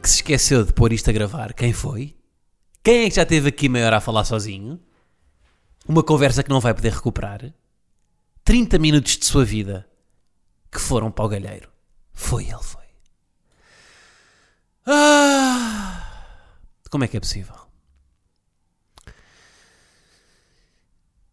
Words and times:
que 0.00 0.08
se 0.08 0.16
esqueceu 0.16 0.64
de 0.64 0.72
pôr 0.72 0.92
isto 0.92 1.10
a 1.10 1.12
gravar? 1.12 1.52
Quem 1.52 1.72
foi? 1.72 2.16
Quem 2.82 3.04
é 3.04 3.08
que 3.10 3.16
já 3.16 3.22
esteve 3.22 3.48
aqui 3.48 3.68
meia 3.68 3.86
hora 3.86 3.96
a 3.98 4.00
falar 4.00 4.24
sozinho? 4.24 4.80
Uma 5.86 6.02
conversa 6.02 6.42
que 6.42 6.50
não 6.50 6.60
vai 6.60 6.72
poder 6.72 6.92
recuperar? 6.92 7.52
30 8.44 8.78
minutos 8.78 9.16
de 9.18 9.26
sua 9.26 9.44
vida 9.44 9.88
que 10.70 10.80
foram 10.80 11.10
para 11.10 11.24
o 11.24 11.28
galheiro. 11.28 11.70
Foi 12.12 12.44
ele, 12.44 12.62
foi. 12.62 12.84
Ah, 14.86 16.24
como 16.90 17.04
é 17.04 17.08
que 17.08 17.16
é 17.16 17.20
possível? 17.20 17.54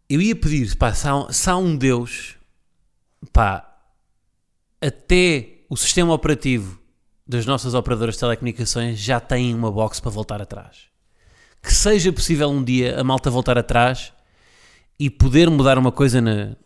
Eu 0.08 0.20
ia 0.20 0.36
pedir, 0.36 0.76
pá, 0.76 0.92
se 0.94 1.06
há, 1.08 1.32
se 1.32 1.50
há 1.50 1.56
um 1.56 1.76
Deus, 1.76 2.36
pá, 3.32 3.64
até 4.80 5.64
o 5.68 5.76
sistema 5.76 6.12
operativo 6.12 6.80
das 7.28 7.44
nossas 7.44 7.74
operadoras 7.74 8.14
de 8.14 8.20
telecomunicações 8.20 8.98
já 8.98 9.20
tem 9.20 9.54
uma 9.54 9.70
box 9.70 10.00
para 10.00 10.10
voltar 10.10 10.40
atrás. 10.40 10.84
Que 11.62 11.74
seja 11.74 12.10
possível 12.10 12.48
um 12.48 12.64
dia 12.64 12.98
a 12.98 13.04
malta 13.04 13.30
voltar 13.30 13.58
atrás 13.58 14.14
e 14.98 15.10
poder 15.10 15.50
mudar 15.50 15.76
uma 15.76 15.92
coisa 15.92 16.22
na, 16.22 16.56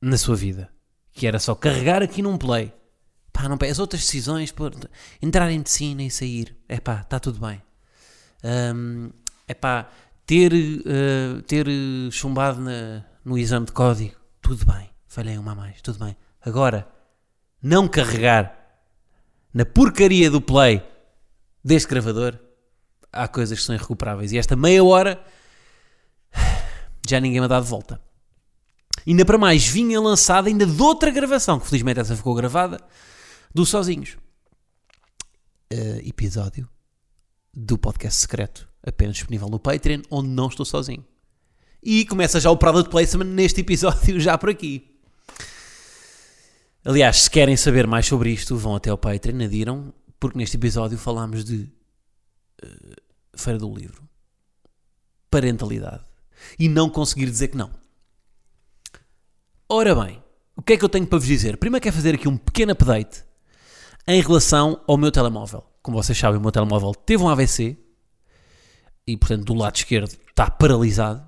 na 0.00 0.16
sua 0.16 0.36
vida. 0.36 0.70
Que 1.12 1.26
era 1.26 1.40
só 1.40 1.54
carregar 1.56 2.02
aqui 2.02 2.22
num 2.22 2.38
play. 2.38 2.72
Pá, 3.32 3.48
não, 3.48 3.58
as 3.68 3.78
outras 3.80 4.02
decisões, 4.02 4.54
entrar 5.20 5.50
em 5.50 5.58
medicina 5.58 6.04
e 6.04 6.10
sair. 6.10 6.56
É 6.68 6.78
pá, 6.78 7.00
está 7.00 7.18
tudo 7.18 7.40
bem. 7.44 7.60
Um, 8.44 9.10
é 9.48 9.54
pá, 9.54 9.90
ter, 10.24 10.52
uh, 10.52 11.42
ter 11.42 11.66
chumbado 12.12 12.60
na, 12.60 13.04
no 13.24 13.36
exame 13.36 13.66
de 13.66 13.72
código. 13.72 14.14
Tudo 14.40 14.64
bem. 14.66 14.88
Falhei 15.08 15.36
uma 15.36 15.52
a 15.52 15.54
mais. 15.56 15.82
Tudo 15.82 16.04
bem. 16.04 16.16
Agora, 16.40 16.86
não 17.60 17.88
carregar 17.88 18.63
na 19.54 19.64
porcaria 19.64 20.28
do 20.28 20.40
play 20.40 20.82
deste 21.62 21.88
gravador, 21.88 22.36
há 23.12 23.28
coisas 23.28 23.58
que 23.58 23.64
são 23.64 23.74
irrecuperáveis. 23.74 24.32
E 24.32 24.38
esta 24.38 24.56
meia 24.56 24.82
hora 24.82 25.24
já 27.08 27.20
ninguém 27.20 27.40
me 27.40 27.46
dá 27.46 27.60
de 27.60 27.66
volta. 27.66 28.00
Ainda 29.06 29.24
para 29.24 29.38
mais, 29.38 29.66
vinha 29.66 30.00
lançada 30.00 30.48
ainda 30.48 30.66
de 30.66 30.82
outra 30.82 31.10
gravação, 31.10 31.60
que 31.60 31.66
felizmente 31.66 32.00
essa 32.00 32.16
ficou 32.16 32.34
gravada, 32.34 32.80
do 33.54 33.64
Sozinhos. 33.64 34.16
Uh, 35.72 36.00
episódio 36.04 36.68
do 37.52 37.78
podcast 37.78 38.20
secreto, 38.20 38.68
apenas 38.84 39.16
disponível 39.16 39.48
no 39.48 39.58
Patreon, 39.58 40.02
onde 40.10 40.28
não 40.28 40.48
estou 40.48 40.64
sozinho. 40.64 41.04
E 41.82 42.04
começa 42.06 42.40
já 42.40 42.50
o 42.50 42.56
product 42.56 42.90
placement 42.90 43.26
neste 43.26 43.60
episódio, 43.60 44.18
já 44.20 44.36
por 44.36 44.50
aqui. 44.50 44.93
Aliás, 46.84 47.22
se 47.22 47.30
querem 47.30 47.56
saber 47.56 47.86
mais 47.86 48.06
sobre 48.06 48.30
isto, 48.30 48.56
vão 48.56 48.76
até 48.76 48.90
ao 48.90 48.98
Patreon, 48.98 49.42
adiram, 49.42 49.94
porque 50.20 50.36
neste 50.36 50.56
episódio 50.56 50.98
falámos 50.98 51.42
de 51.42 51.72
uh, 52.62 52.94
Feira 53.34 53.58
do 53.58 53.74
Livro, 53.74 54.06
parentalidade 55.30 56.04
e 56.58 56.68
não 56.68 56.90
conseguir 56.90 57.26
dizer 57.26 57.48
que 57.48 57.56
não. 57.56 57.70
Ora 59.66 59.94
bem, 59.94 60.22
o 60.54 60.62
que 60.62 60.74
é 60.74 60.76
que 60.76 60.84
eu 60.84 60.88
tenho 60.88 61.06
para 61.06 61.18
vos 61.18 61.26
dizer? 61.26 61.56
Primeiro 61.56 61.82
quero 61.82 61.96
fazer 61.96 62.14
aqui 62.16 62.28
um 62.28 62.36
pequeno 62.36 62.72
update 62.72 63.24
em 64.06 64.20
relação 64.20 64.82
ao 64.86 64.98
meu 64.98 65.10
telemóvel. 65.10 65.64
Como 65.82 65.96
vocês 65.96 66.16
sabem, 66.18 66.38
o 66.38 66.42
meu 66.42 66.52
telemóvel 66.52 66.94
teve 66.94 67.22
um 67.22 67.28
AVC 67.28 67.78
e, 69.06 69.16
portanto, 69.16 69.44
do 69.44 69.54
lado 69.54 69.76
esquerdo 69.76 70.16
está 70.28 70.50
paralisado 70.50 71.26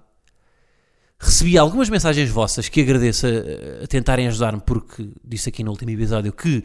recebi 1.19 1.57
algumas 1.57 1.89
mensagens 1.89 2.31
vossas 2.31 2.69
que 2.69 2.81
agradeço 2.81 3.27
a, 3.27 3.85
a 3.85 3.87
tentarem 3.87 4.29
ajudar-me, 4.29 4.61
porque 4.61 5.09
disse 5.25 5.49
aqui 5.49 5.65
no 5.65 5.71
último 5.71 5.91
episódio 5.91 6.33
que 6.33 6.63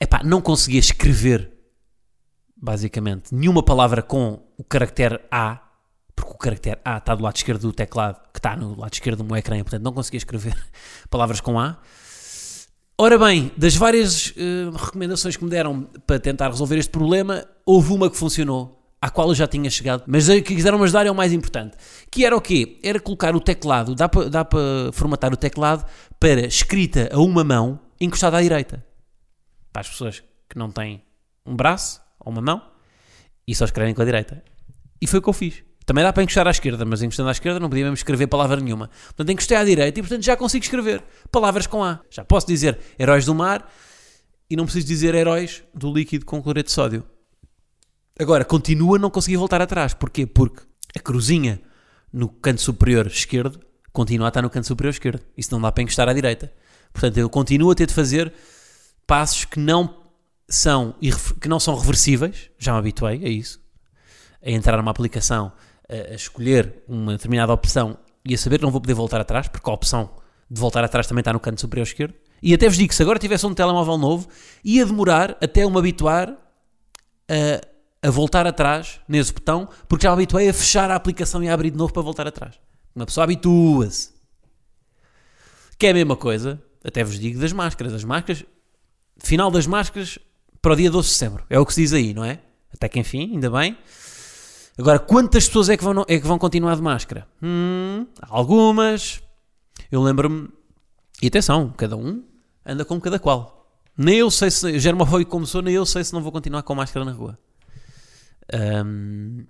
epá, 0.00 0.22
não 0.24 0.40
conseguia 0.40 0.80
escrever 0.80 1.52
basicamente 2.56 3.34
nenhuma 3.34 3.62
palavra 3.62 4.02
com 4.02 4.42
o 4.56 4.64
caractere 4.64 5.20
A, 5.30 5.60
porque 6.14 6.32
o 6.32 6.36
caractere 6.36 6.80
A 6.84 6.96
está 6.96 7.14
do 7.14 7.22
lado 7.22 7.36
esquerdo 7.36 7.62
do 7.62 7.72
teclado, 7.72 8.20
que 8.32 8.38
está 8.38 8.56
no 8.56 8.78
lado 8.78 8.92
esquerdo 8.92 9.18
do 9.18 9.24
meu 9.24 9.36
ecrã, 9.36 9.56
portanto 9.58 9.82
não 9.82 9.92
conseguia 9.92 10.18
escrever 10.18 10.56
palavras 11.10 11.40
com 11.40 11.58
A. 11.58 11.78
Ora 12.98 13.18
bem, 13.18 13.52
das 13.58 13.76
várias 13.76 14.28
uh, 14.28 14.70
recomendações 14.74 15.36
que 15.36 15.44
me 15.44 15.50
deram 15.50 15.82
para 16.06 16.18
tentar 16.18 16.48
resolver 16.48 16.78
este 16.78 16.90
problema, 16.90 17.46
houve 17.66 17.92
uma 17.92 18.08
que 18.08 18.16
funcionou 18.16 18.75
à 19.00 19.10
qual 19.10 19.28
eu 19.28 19.34
já 19.34 19.46
tinha 19.46 19.68
chegado, 19.68 20.04
mas 20.06 20.26
que 20.26 20.42
quiseram 20.42 20.82
ajudar 20.82 21.06
é 21.06 21.10
o 21.10 21.14
mais 21.14 21.32
importante. 21.32 21.76
Que 22.10 22.24
era 22.24 22.36
o 22.36 22.40
quê? 22.40 22.78
Era 22.82 22.98
colocar 22.98 23.36
o 23.36 23.40
teclado, 23.40 23.94
dá 23.94 24.08
para, 24.08 24.28
dá 24.28 24.44
para 24.44 24.90
formatar 24.92 25.32
o 25.32 25.36
teclado 25.36 25.84
para 26.18 26.46
escrita 26.46 27.08
a 27.12 27.18
uma 27.18 27.44
mão 27.44 27.78
encostada 28.00 28.38
à 28.38 28.42
direita. 28.42 28.84
Para 29.72 29.80
as 29.80 29.88
pessoas 29.88 30.22
que 30.48 30.58
não 30.58 30.70
têm 30.70 31.02
um 31.44 31.54
braço 31.54 32.00
ou 32.18 32.32
uma 32.32 32.40
mão 32.40 32.62
e 33.46 33.54
só 33.54 33.64
escrevem 33.64 33.94
com 33.94 34.02
a 34.02 34.04
direita. 34.04 34.42
E 35.00 35.06
foi 35.06 35.18
o 35.18 35.22
que 35.22 35.28
eu 35.28 35.32
fiz. 35.32 35.62
Também 35.84 36.02
dá 36.02 36.12
para 36.12 36.24
encostar 36.24 36.48
à 36.48 36.50
esquerda, 36.50 36.84
mas 36.84 37.00
encostando 37.00 37.28
à 37.28 37.32
esquerda 37.32 37.60
não 37.60 37.68
podia 37.68 37.84
mesmo 37.84 37.94
escrever 37.94 38.26
palavra 38.26 38.60
nenhuma. 38.60 38.90
Portanto, 39.06 39.30
encostei 39.30 39.56
à 39.56 39.64
direita 39.64 40.00
e, 40.00 40.02
portanto, 40.02 40.24
já 40.24 40.36
consigo 40.36 40.64
escrever 40.64 41.04
palavras 41.30 41.66
com 41.66 41.84
A. 41.84 42.00
Já 42.10 42.24
posso 42.24 42.46
dizer 42.46 42.76
heróis 42.98 43.24
do 43.24 43.34
mar 43.34 43.70
e 44.50 44.56
não 44.56 44.64
preciso 44.64 44.86
dizer 44.86 45.14
heróis 45.14 45.62
do 45.72 45.92
líquido 45.92 46.24
com 46.24 46.42
cloreto 46.42 46.66
de 46.66 46.72
sódio. 46.72 47.04
Agora, 48.18 48.44
continua 48.44 48.96
a 48.96 48.98
não 48.98 49.10
conseguir 49.10 49.36
voltar 49.36 49.60
atrás. 49.60 49.92
Porquê? 49.92 50.26
Porque 50.26 50.62
a 50.96 51.00
cruzinha 51.00 51.60
no 52.12 52.28
canto 52.28 52.62
superior 52.62 53.06
esquerdo 53.06 53.60
continua 53.92 54.26
a 54.26 54.28
estar 54.28 54.42
no 54.42 54.50
canto 54.50 54.66
superior 54.66 54.90
esquerdo. 54.90 55.22
Isso 55.36 55.52
não 55.52 55.60
dá 55.60 55.70
para 55.70 55.82
encostar 55.82 56.08
à 56.08 56.12
direita. 56.12 56.52
Portanto, 56.92 57.18
eu 57.18 57.28
continuo 57.28 57.70
a 57.70 57.74
ter 57.74 57.86
de 57.86 57.94
fazer 57.94 58.32
passos 59.06 59.44
que 59.44 59.58
não 59.58 60.02
são, 60.48 60.94
que 61.40 61.48
não 61.48 61.60
são 61.60 61.76
reversíveis. 61.76 62.50
Já 62.58 62.72
me 62.72 62.78
habituei 62.78 63.24
a 63.24 63.28
isso. 63.28 63.60
A 64.42 64.50
entrar 64.50 64.78
numa 64.78 64.90
aplicação, 64.90 65.52
a, 65.88 66.14
escolher 66.14 66.84
uma 66.88 67.12
determinada 67.12 67.52
opção 67.52 67.98
e 68.24 68.34
a 68.34 68.38
saber 68.38 68.58
que 68.58 68.64
não 68.64 68.70
vou 68.70 68.80
poder 68.80 68.94
voltar 68.94 69.20
atrás, 69.20 69.46
porque 69.46 69.68
a 69.68 69.72
opção 69.72 70.10
de 70.50 70.60
voltar 70.60 70.82
atrás 70.84 71.06
também 71.06 71.20
está 71.20 71.32
no 71.32 71.40
canto 71.40 71.60
superior 71.60 71.86
esquerdo. 71.86 72.14
E 72.42 72.54
até 72.54 72.68
vos 72.68 72.76
digo 72.76 72.94
se 72.94 73.02
agora 73.02 73.18
tivesse 73.18 73.46
um 73.46 73.54
telemóvel 73.54 73.98
novo, 73.98 74.28
ia 74.64 74.86
demorar 74.86 75.36
até 75.40 75.64
eu 75.64 75.70
me 75.70 75.78
habituar 75.78 76.30
a 77.28 77.75
a 78.06 78.10
voltar 78.10 78.46
atrás 78.46 79.00
nesse 79.08 79.32
botão, 79.32 79.68
porque 79.88 80.04
já 80.04 80.10
me 80.10 80.14
habituei 80.22 80.48
a 80.48 80.54
fechar 80.54 80.88
a 80.92 80.94
aplicação 80.94 81.42
e 81.42 81.48
a 81.48 81.54
abrir 81.54 81.72
de 81.72 81.76
novo 81.76 81.92
para 81.92 82.02
voltar 82.02 82.24
atrás. 82.24 82.54
Uma 82.94 83.04
pessoa 83.04 83.24
habitua-se. 83.24 84.10
Que 85.76 85.88
é 85.88 85.90
a 85.90 85.94
mesma 85.94 86.14
coisa, 86.14 86.62
até 86.84 87.02
vos 87.02 87.18
digo, 87.18 87.40
das 87.40 87.52
máscaras. 87.52 87.92
As 87.92 88.04
máscaras, 88.04 88.44
final 89.18 89.50
das 89.50 89.66
máscaras 89.66 90.20
para 90.62 90.72
o 90.72 90.76
dia 90.76 90.88
12 90.88 91.08
de 91.08 91.14
setembro. 91.14 91.44
É 91.50 91.58
o 91.58 91.66
que 91.66 91.74
se 91.74 91.80
diz 91.80 91.92
aí, 91.92 92.14
não 92.14 92.24
é? 92.24 92.40
Até 92.72 92.88
que 92.88 93.00
enfim, 93.00 93.32
ainda 93.34 93.50
bem. 93.50 93.76
Agora, 94.78 95.00
quantas 95.00 95.48
pessoas 95.48 95.68
é 95.68 95.76
que 95.76 95.82
vão, 95.82 96.04
é 96.06 96.20
que 96.20 96.26
vão 96.26 96.38
continuar 96.38 96.76
de 96.76 96.82
máscara? 96.82 97.26
Hum, 97.42 98.06
algumas. 98.22 99.20
Eu 99.90 100.00
lembro-me. 100.00 100.48
E 101.20 101.26
atenção, 101.26 101.74
cada 101.76 101.96
um 101.96 102.22
anda 102.64 102.84
com 102.84 103.00
cada 103.00 103.18
qual. 103.18 103.68
Nem 103.98 104.18
eu 104.18 104.30
sei 104.30 104.50
se. 104.50 104.78
Germofóbico 104.78 105.30
como 105.30 105.44
sou, 105.44 105.60
nem 105.60 105.74
eu 105.74 105.84
sei 105.84 106.04
se 106.04 106.12
não 106.12 106.22
vou 106.22 106.30
continuar 106.30 106.62
com 106.62 106.72
máscara 106.72 107.04
na 107.04 107.12
rua. 107.12 107.36
Um, 108.54 109.44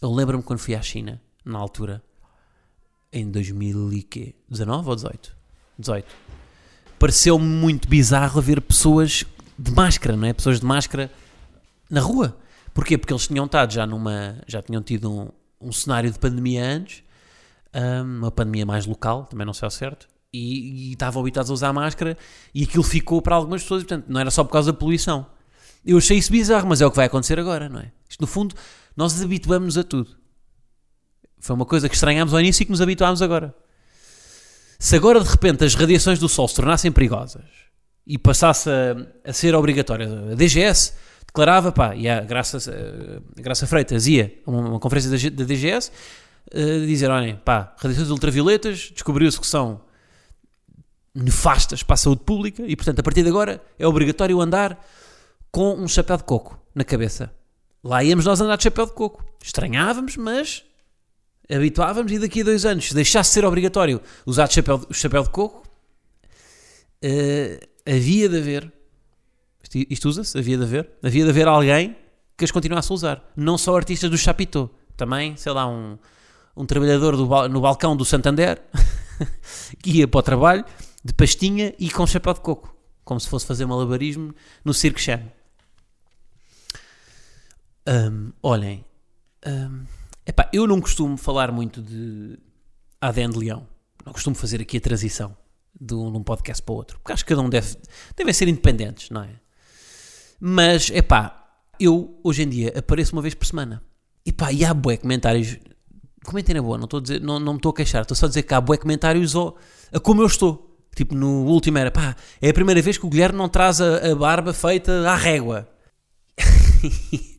eu 0.00 0.12
lembro-me 0.12 0.42
quando 0.42 0.58
fui 0.58 0.74
à 0.74 0.82
China, 0.82 1.20
na 1.44 1.58
altura, 1.58 2.02
em 3.12 3.30
2019 3.30 4.88
ou 4.88 4.94
18? 4.94 5.36
18. 5.78 6.06
Pareceu-me 6.98 7.44
muito 7.44 7.88
bizarro 7.88 8.40
ver 8.40 8.60
pessoas 8.60 9.24
de 9.58 9.72
máscara, 9.72 10.16
não 10.16 10.26
é? 10.26 10.32
Pessoas 10.32 10.60
de 10.60 10.66
máscara 10.66 11.10
na 11.88 12.00
rua. 12.00 12.36
Porquê? 12.72 12.96
Porque 12.96 13.12
eles 13.12 13.26
tinham 13.26 13.46
estado 13.46 13.72
já 13.72 13.86
numa. 13.86 14.36
já 14.46 14.62
tinham 14.62 14.82
tido 14.82 15.10
um, 15.10 15.28
um 15.60 15.72
cenário 15.72 16.10
de 16.10 16.18
pandemia 16.18 16.64
antes, 16.64 17.02
um, 17.74 18.18
uma 18.18 18.30
pandemia 18.30 18.64
mais 18.64 18.86
local, 18.86 19.24
também 19.24 19.44
não 19.44 19.52
sei 19.52 19.66
ao 19.66 19.70
certo, 19.70 20.08
e, 20.32 20.88
e 20.88 20.92
estavam 20.92 21.20
habituados 21.20 21.50
a 21.50 21.54
usar 21.54 21.72
máscara 21.72 22.16
e 22.54 22.62
aquilo 22.62 22.84
ficou 22.84 23.20
para 23.20 23.34
algumas 23.34 23.62
pessoas, 23.62 23.82
portanto, 23.82 24.06
não 24.08 24.20
era 24.20 24.30
só 24.30 24.44
por 24.44 24.52
causa 24.52 24.72
da 24.72 24.78
poluição. 24.78 25.26
Eu 25.84 25.98
achei 25.98 26.18
isso 26.18 26.30
bizarro, 26.30 26.68
mas 26.68 26.80
é 26.80 26.86
o 26.86 26.90
que 26.90 26.96
vai 26.96 27.06
acontecer 27.06 27.38
agora, 27.38 27.68
não 27.68 27.80
é? 27.80 27.90
Isto, 28.10 28.20
no 28.20 28.26
fundo, 28.26 28.54
nós 28.96 29.22
habituamos-nos 29.22 29.78
a 29.78 29.84
tudo. 29.84 30.16
Foi 31.38 31.54
uma 31.54 31.64
coisa 31.64 31.88
que 31.88 31.94
estranhámos 31.94 32.34
ao 32.34 32.40
início 32.40 32.62
e 32.62 32.66
que 32.66 32.72
nos 32.72 32.80
habituámos 32.80 33.22
agora. 33.22 33.54
Se 34.78 34.96
agora, 34.96 35.20
de 35.20 35.28
repente, 35.28 35.64
as 35.64 35.74
radiações 35.74 36.18
do 36.18 36.28
Sol 36.28 36.48
se 36.48 36.56
tornassem 36.56 36.90
perigosas 36.90 37.44
e 38.06 38.18
passasse 38.18 38.68
a, 38.68 39.30
a 39.30 39.32
ser 39.32 39.54
obrigatória, 39.54 40.32
a 40.32 40.34
DGS 40.34 40.94
declarava, 41.26 41.70
pá, 41.70 41.94
e 41.94 42.08
a 42.08 42.20
Graça, 42.20 42.58
a 43.38 43.40
Graça 43.40 43.66
Freitas 43.66 44.06
ia 44.06 44.40
a 44.44 44.50
uma, 44.50 44.68
uma 44.70 44.80
conferência 44.80 45.10
da, 45.10 45.36
da 45.36 45.44
DGS 45.44 45.92
uh, 46.52 46.86
dizer, 46.86 47.10
olhem, 47.10 47.36
pá, 47.36 47.74
radiações 47.78 48.10
ultravioletas, 48.10 48.90
descobriu-se 48.92 49.38
que 49.38 49.46
são 49.46 49.80
nefastas 51.14 51.82
para 51.82 51.94
a 51.94 51.96
saúde 51.96 52.22
pública 52.24 52.64
e, 52.66 52.74
portanto, 52.74 52.98
a 52.98 53.02
partir 53.02 53.22
de 53.22 53.28
agora 53.28 53.62
é 53.78 53.86
obrigatório 53.86 54.40
andar 54.40 54.82
com 55.50 55.74
um 55.74 55.86
chapéu 55.86 56.16
de 56.16 56.24
coco 56.24 56.58
na 56.74 56.84
cabeça. 56.84 57.32
Lá 57.82 58.04
íamos 58.04 58.24
nós 58.24 58.40
andar 58.40 58.56
de 58.56 58.64
chapéu 58.64 58.86
de 58.86 58.92
coco. 58.92 59.24
Estranhávamos, 59.42 60.16
mas 60.16 60.64
habituávamos 61.50 62.12
e 62.12 62.18
daqui 62.18 62.42
a 62.42 62.44
dois 62.44 62.64
anos, 62.64 62.88
se 62.88 62.94
deixasse 62.94 63.30
de 63.30 63.34
ser 63.34 63.44
obrigatório 63.44 64.00
usar 64.24 64.46
de 64.46 64.54
chapéu, 64.54 64.80
o 64.88 64.94
chapéu 64.94 65.22
de 65.22 65.30
coco, 65.30 65.66
eh, 67.02 67.68
havia 67.86 68.28
de 68.28 68.38
haver, 68.38 68.72
isto, 69.62 69.92
isto 69.92 70.08
usa-se, 70.08 70.38
havia 70.38 70.56
de 70.56 70.62
haver, 70.62 70.90
havia 71.02 71.24
de 71.24 71.30
haver 71.30 71.48
alguém 71.48 71.96
que 72.36 72.44
as 72.44 72.50
continuasse 72.50 72.92
a 72.92 72.94
usar. 72.94 73.32
Não 73.34 73.58
só 73.58 73.76
artistas 73.76 74.10
do 74.10 74.16
Chapitão, 74.16 74.70
também, 74.96 75.36
sei 75.36 75.52
lá, 75.52 75.66
um, 75.66 75.98
um 76.56 76.64
trabalhador 76.64 77.16
do 77.16 77.26
no 77.48 77.60
balcão 77.60 77.96
do 77.96 78.04
Santander 78.04 78.62
que 79.82 79.98
ia 79.98 80.08
para 80.08 80.18
o 80.18 80.22
trabalho 80.22 80.64
de 81.04 81.12
pastinha 81.14 81.74
e 81.78 81.90
com 81.90 82.06
chapéu 82.06 82.34
de 82.34 82.40
coco, 82.40 82.74
como 83.04 83.18
se 83.18 83.28
fosse 83.28 83.46
fazer 83.46 83.66
malabarismo 83.66 84.34
no 84.64 84.72
Cirque 84.74 85.00
Chan. 85.00 85.22
Hum, 87.86 88.32
olhem, 88.42 88.84
hum, 89.46 89.84
epá, 90.26 90.48
eu 90.52 90.66
não 90.66 90.80
costumo 90.80 91.16
falar 91.16 91.50
muito 91.50 91.80
de 91.80 92.38
ADN 93.00 93.32
de 93.32 93.38
Leão. 93.38 93.66
Não 94.04 94.12
costumo 94.12 94.36
fazer 94.36 94.60
aqui 94.60 94.76
a 94.76 94.80
transição 94.80 95.36
de 95.78 95.94
um, 95.94 96.10
de 96.10 96.18
um 96.18 96.22
podcast 96.22 96.62
para 96.62 96.72
o 96.72 96.76
outro. 96.76 96.98
Porque 96.98 97.12
acho 97.12 97.24
que 97.24 97.28
cada 97.28 97.40
um 97.40 97.48
deve 97.48 97.76
devem 98.16 98.32
ser 98.32 98.48
independentes, 98.48 99.10
não 99.10 99.22
é? 99.22 99.40
Mas, 100.40 100.90
epá, 100.90 101.40
eu 101.78 102.18
hoje 102.22 102.42
em 102.42 102.48
dia 102.48 102.72
apareço 102.76 103.12
uma 103.14 103.22
vez 103.22 103.34
por 103.34 103.46
semana. 103.46 103.82
Epá, 104.24 104.52
e 104.52 104.64
há 104.64 104.72
bué 104.72 104.96
comentários. 104.96 105.58
Comentem 106.24 106.54
na 106.54 106.62
boa, 106.62 106.76
não, 106.76 106.84
estou 106.84 106.98
a 106.98 107.02
dizer, 107.02 107.20
não, 107.20 107.40
não 107.40 107.54
me 107.54 107.58
estou 107.58 107.70
a 107.70 107.74
queixar. 107.74 108.02
Estou 108.02 108.16
só 108.16 108.26
a 108.26 108.28
dizer 108.28 108.42
que 108.42 108.54
há 108.54 108.60
bué 108.60 108.76
comentários 108.76 109.34
ao, 109.34 109.56
a 109.92 109.98
como 109.98 110.22
eu 110.22 110.26
estou. 110.26 110.66
Tipo, 110.94 111.14
no 111.14 111.44
último 111.46 111.78
era, 111.78 111.90
pá, 111.90 112.16
é 112.42 112.50
a 112.50 112.54
primeira 112.54 112.82
vez 112.82 112.98
que 112.98 113.06
o 113.06 113.08
Guilherme 113.08 113.38
não 113.38 113.48
traz 113.48 113.80
a, 113.80 114.10
a 114.10 114.14
barba 114.14 114.52
feita 114.52 115.08
à 115.08 115.16
régua. 115.16 115.68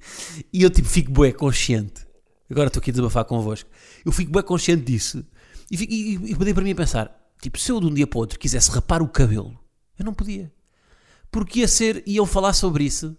e 0.51 0.63
eu 0.63 0.69
tipo 0.69 0.87
fico 0.87 1.11
bué 1.11 1.31
consciente. 1.31 2.05
Agora 2.49 2.67
estou 2.67 2.81
aqui 2.81 2.89
a 2.89 2.93
desabafar 2.93 3.25
convosco. 3.25 3.69
Eu 4.05 4.11
fico 4.11 4.31
bué 4.31 4.43
consciente 4.43 4.83
disso. 4.83 5.25
E, 5.69 5.77
fico, 5.77 5.93
e, 5.93 6.31
e, 6.31 6.53
para 6.53 6.63
mim 6.63 6.71
a 6.71 6.75
pensar, 6.75 7.33
tipo, 7.41 7.57
se 7.57 7.71
eu 7.71 7.79
de 7.79 7.85
um 7.85 7.93
dia 7.93 8.05
para 8.05 8.17
o 8.17 8.19
outro 8.19 8.37
quisesse 8.37 8.69
rapar 8.71 9.01
o 9.01 9.07
cabelo, 9.07 9.57
eu 9.97 10.03
não 10.03 10.13
podia. 10.13 10.51
Porque 11.31 11.59
ia 11.59 11.67
ser, 11.67 12.03
iam 12.05 12.25
falar 12.25 12.53
sobre 12.53 12.83
isso 12.83 13.15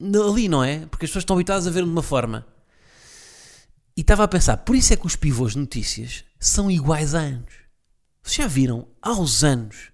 ali, 0.00 0.48
não 0.48 0.64
é? 0.64 0.86
Porque 0.86 1.04
as 1.04 1.10
pessoas 1.10 1.22
estão 1.22 1.36
habituadas 1.36 1.66
a 1.66 1.70
ver 1.70 1.84
de 1.84 1.90
uma 1.90 2.02
forma. 2.02 2.46
E 3.96 4.00
estava 4.00 4.24
a 4.24 4.28
pensar, 4.28 4.56
por 4.58 4.74
isso 4.74 4.92
é 4.92 4.96
que 4.96 5.06
os 5.06 5.16
pivôs 5.16 5.52
de 5.52 5.58
notícias 5.58 6.24
são 6.38 6.70
iguais 6.70 7.14
há 7.14 7.20
anos. 7.20 7.52
Vocês 8.22 8.36
já 8.36 8.46
viram, 8.46 8.88
aos 9.02 9.44
anos, 9.44 9.92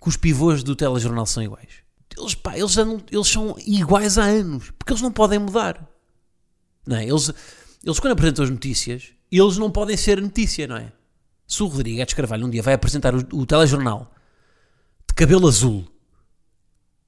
que 0.00 0.08
os 0.08 0.16
pivôs 0.16 0.64
do 0.64 0.74
telejornal 0.74 1.26
são 1.26 1.42
iguais? 1.42 1.81
Eles, 2.16 2.34
pá, 2.34 2.56
eles, 2.56 2.76
andam- 2.76 3.02
eles 3.10 3.28
são 3.28 3.56
iguais 3.66 4.18
há 4.18 4.24
anos, 4.24 4.70
porque 4.78 4.92
eles 4.92 5.02
não 5.02 5.12
podem 5.12 5.38
mudar. 5.38 5.88
Não 6.86 6.96
é? 6.96 7.06
Eles, 7.06 7.32
eles 7.84 7.98
quando 8.00 8.12
apresentam 8.12 8.44
as 8.44 8.50
notícias, 8.50 9.08
eles 9.30 9.56
não 9.58 9.70
podem 9.70 9.96
ser 9.96 10.20
notícia, 10.20 10.66
não 10.66 10.76
é? 10.76 10.92
Se 11.46 11.62
o 11.62 11.66
Rodrigues 11.66 12.14
Carvalho 12.14 12.46
um 12.46 12.50
dia 12.50 12.62
vai 12.62 12.74
apresentar 12.74 13.14
o, 13.14 13.18
o 13.32 13.46
telejornal 13.46 14.12
de 15.08 15.14
cabelo 15.14 15.46
azul, 15.48 15.84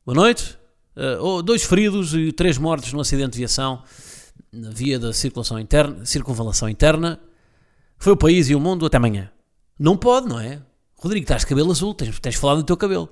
boa 0.04 0.16
noite, 0.16 0.58
Uh, 0.96 1.42
dois 1.42 1.64
feridos 1.64 2.14
e 2.14 2.30
três 2.30 2.56
mortos 2.56 2.92
num 2.92 3.00
acidente 3.00 3.32
de 3.32 3.38
viação 3.38 3.82
na 4.52 4.70
via 4.70 4.96
da 4.96 5.12
circulação 5.12 5.58
interna, 5.58 6.06
circunvalação 6.06 6.68
interna. 6.68 7.18
Foi 7.98 8.12
o 8.12 8.16
país 8.16 8.48
e 8.48 8.54
o 8.54 8.60
mundo 8.60 8.86
até 8.86 8.96
amanhã. 8.96 9.28
Não 9.76 9.96
pode, 9.96 10.28
não 10.28 10.38
é? 10.38 10.62
Rodrigo, 10.94 11.24
estás 11.24 11.40
de 11.40 11.48
cabelo 11.48 11.72
azul, 11.72 11.94
tens, 11.94 12.20
tens 12.20 12.36
falado 12.36 12.58
do 12.58 12.62
teu 12.62 12.76
cabelo. 12.76 13.10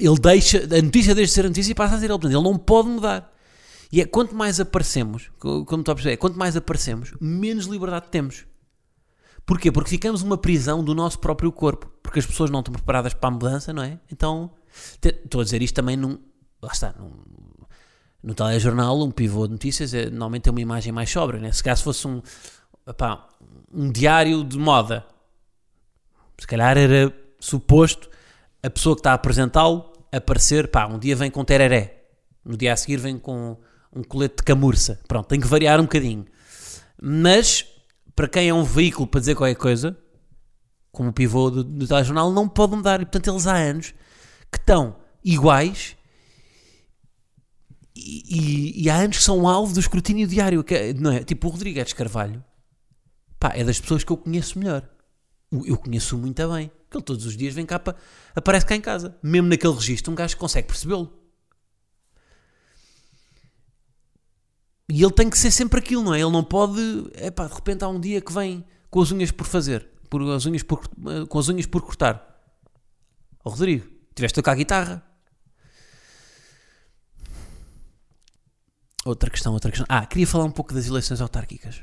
Ele 0.00 0.18
deixa, 0.18 0.58
a 0.58 0.82
notícia 0.82 1.14
deixa 1.14 1.28
de 1.28 1.34
ser 1.34 1.44
a 1.44 1.48
notícia 1.48 1.72
e 1.72 1.74
passa 1.74 1.94
a 1.94 1.98
ser 1.98 2.06
ele. 2.06 2.14
Portanto, 2.14 2.32
ele 2.32 2.42
não 2.42 2.56
pode 2.56 2.88
mudar. 2.88 3.32
E 3.92 4.00
é 4.00 4.04
quanto 4.06 4.34
mais 4.34 4.58
aparecemos, 4.60 5.30
co- 5.38 5.64
como 5.64 5.80
estou 5.80 5.92
a 5.92 5.94
perceber, 5.96 6.14
é, 6.14 6.16
quanto 6.16 6.38
mais 6.38 6.56
aparecemos, 6.56 7.12
menos 7.20 7.66
liberdade 7.66 8.06
temos. 8.10 8.46
Porquê? 9.44 9.72
Porque 9.72 9.90
ficamos 9.90 10.22
uma 10.22 10.38
prisão 10.38 10.82
do 10.84 10.94
nosso 10.94 11.18
próprio 11.18 11.50
corpo. 11.50 11.90
Porque 12.02 12.18
as 12.20 12.26
pessoas 12.26 12.50
não 12.50 12.60
estão 12.60 12.72
preparadas 12.72 13.14
para 13.14 13.28
a 13.28 13.32
mudança, 13.32 13.72
não 13.72 13.82
é? 13.82 13.98
Então, 14.10 14.50
estou 15.02 15.40
a 15.40 15.44
dizer 15.44 15.60
isto 15.62 15.74
também 15.74 15.96
num. 15.96 16.18
Lá 16.62 16.70
está, 16.72 16.94
num, 16.98 17.10
no 18.22 18.34
telejornal, 18.34 19.00
um 19.02 19.10
pivô 19.10 19.46
de 19.46 19.52
notícias 19.54 19.94
é, 19.94 20.04
normalmente 20.10 20.42
tem 20.42 20.50
uma 20.52 20.60
imagem 20.60 20.92
mais 20.92 21.10
sóbria, 21.10 21.40
né? 21.40 21.50
Se 21.52 21.62
caso 21.62 21.82
fosse 21.82 22.06
um, 22.06 22.20
epá, 22.86 23.26
um 23.72 23.90
diário 23.90 24.44
de 24.44 24.58
moda, 24.58 25.04
se 26.38 26.46
calhar 26.46 26.76
era 26.76 27.12
suposto 27.40 28.10
a 28.62 28.68
pessoa 28.68 28.94
que 28.94 29.00
está 29.00 29.12
a 29.12 29.14
apresentá-lo 29.14 29.89
aparecer, 30.12 30.68
pá, 30.68 30.86
um 30.86 30.98
dia 30.98 31.14
vem 31.16 31.30
com 31.30 31.44
tereré, 31.44 32.04
no 32.44 32.56
dia 32.56 32.72
a 32.72 32.76
seguir 32.76 32.98
vem 32.98 33.18
com 33.18 33.56
um 33.92 34.02
colete 34.02 34.36
de 34.36 34.42
camurça. 34.42 35.00
Pronto, 35.08 35.26
tem 35.26 35.40
que 35.40 35.46
variar 35.46 35.78
um 35.80 35.84
bocadinho. 35.84 36.24
Mas, 37.00 37.64
para 38.14 38.28
quem 38.28 38.48
é 38.48 38.54
um 38.54 38.62
veículo 38.64 39.06
para 39.06 39.20
dizer 39.20 39.34
qualquer 39.34 39.54
coisa, 39.56 39.96
como 40.92 41.10
o 41.10 41.12
pivô 41.12 41.50
do, 41.50 41.62
do 41.64 41.86
telejornal, 41.86 42.32
não 42.32 42.48
pode 42.48 42.76
mudar. 42.76 43.00
E, 43.00 43.04
portanto, 43.04 43.30
eles 43.30 43.46
há 43.46 43.56
anos 43.56 43.94
que 44.50 44.58
estão 44.58 44.96
iguais 45.24 45.96
e, 47.94 48.22
e- 48.80 48.82
e 48.84 48.90
há 48.90 48.96
anos 48.96 49.18
que 49.18 49.22
são 49.24 49.46
alvo 49.48 49.72
do 49.74 49.80
escrutínio 49.80 50.26
diário. 50.26 50.62
Que, 50.64 50.74
é- 50.74 50.92
não 50.92 51.12
é? 51.12 51.22
Tipo, 51.24 51.48
o 51.48 51.50
Rodrigues 51.50 51.92
Carvalho 51.92 52.42
pá, 53.38 53.52
é 53.54 53.64
das 53.64 53.80
pessoas 53.80 54.04
que 54.04 54.12
eu 54.12 54.16
conheço 54.16 54.58
melhor. 54.58 54.88
Eu 55.52 55.76
conheço 55.76 56.16
muito 56.16 56.48
bem. 56.52 56.68
Porque 56.68 56.96
ele 56.96 57.04
todos 57.04 57.26
os 57.26 57.36
dias 57.36 57.54
vem 57.54 57.66
cá, 57.66 57.78
para, 57.78 57.96
aparece 58.34 58.66
cá 58.66 58.76
em 58.76 58.80
casa. 58.80 59.16
Mesmo 59.22 59.48
naquele 59.48 59.74
registro, 59.74 60.12
um 60.12 60.14
gajo 60.14 60.36
consegue 60.36 60.68
percebê-lo. 60.68 61.12
E 64.88 65.02
ele 65.02 65.12
tem 65.12 65.30
que 65.30 65.38
ser 65.38 65.52
sempre 65.52 65.78
aquilo, 65.78 66.02
não 66.02 66.14
é? 66.14 66.20
Ele 66.20 66.30
não 66.30 66.42
pode. 66.42 66.74
De 66.74 67.54
repente 67.54 67.84
há 67.84 67.88
um 67.88 68.00
dia 68.00 68.20
que 68.20 68.32
vem 68.32 68.64
com 68.90 69.00
as 69.00 69.12
unhas 69.12 69.30
por 69.30 69.46
fazer, 69.46 69.88
por, 70.08 70.20
as 70.32 70.46
unhas 70.46 70.64
por, 70.64 70.82
com 71.28 71.38
as 71.38 71.48
unhas 71.48 71.66
por 71.66 71.80
cortar. 71.82 72.26
Ó 73.44 73.50
Rodrigo, 73.50 73.88
tiveste 74.14 74.34
tocar 74.34 74.52
a 74.52 74.56
guitarra. 74.56 75.06
Outra 79.04 79.30
questão, 79.30 79.52
outra 79.52 79.70
questão. 79.70 79.86
Ah, 79.88 80.04
queria 80.04 80.26
falar 80.26 80.44
um 80.44 80.50
pouco 80.50 80.74
das 80.74 80.86
eleições 80.86 81.20
autárquicas. 81.20 81.82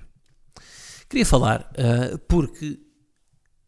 Queria 1.09 1.25
falar, 1.25 1.71
ah, 1.77 2.17
porque 2.27 2.86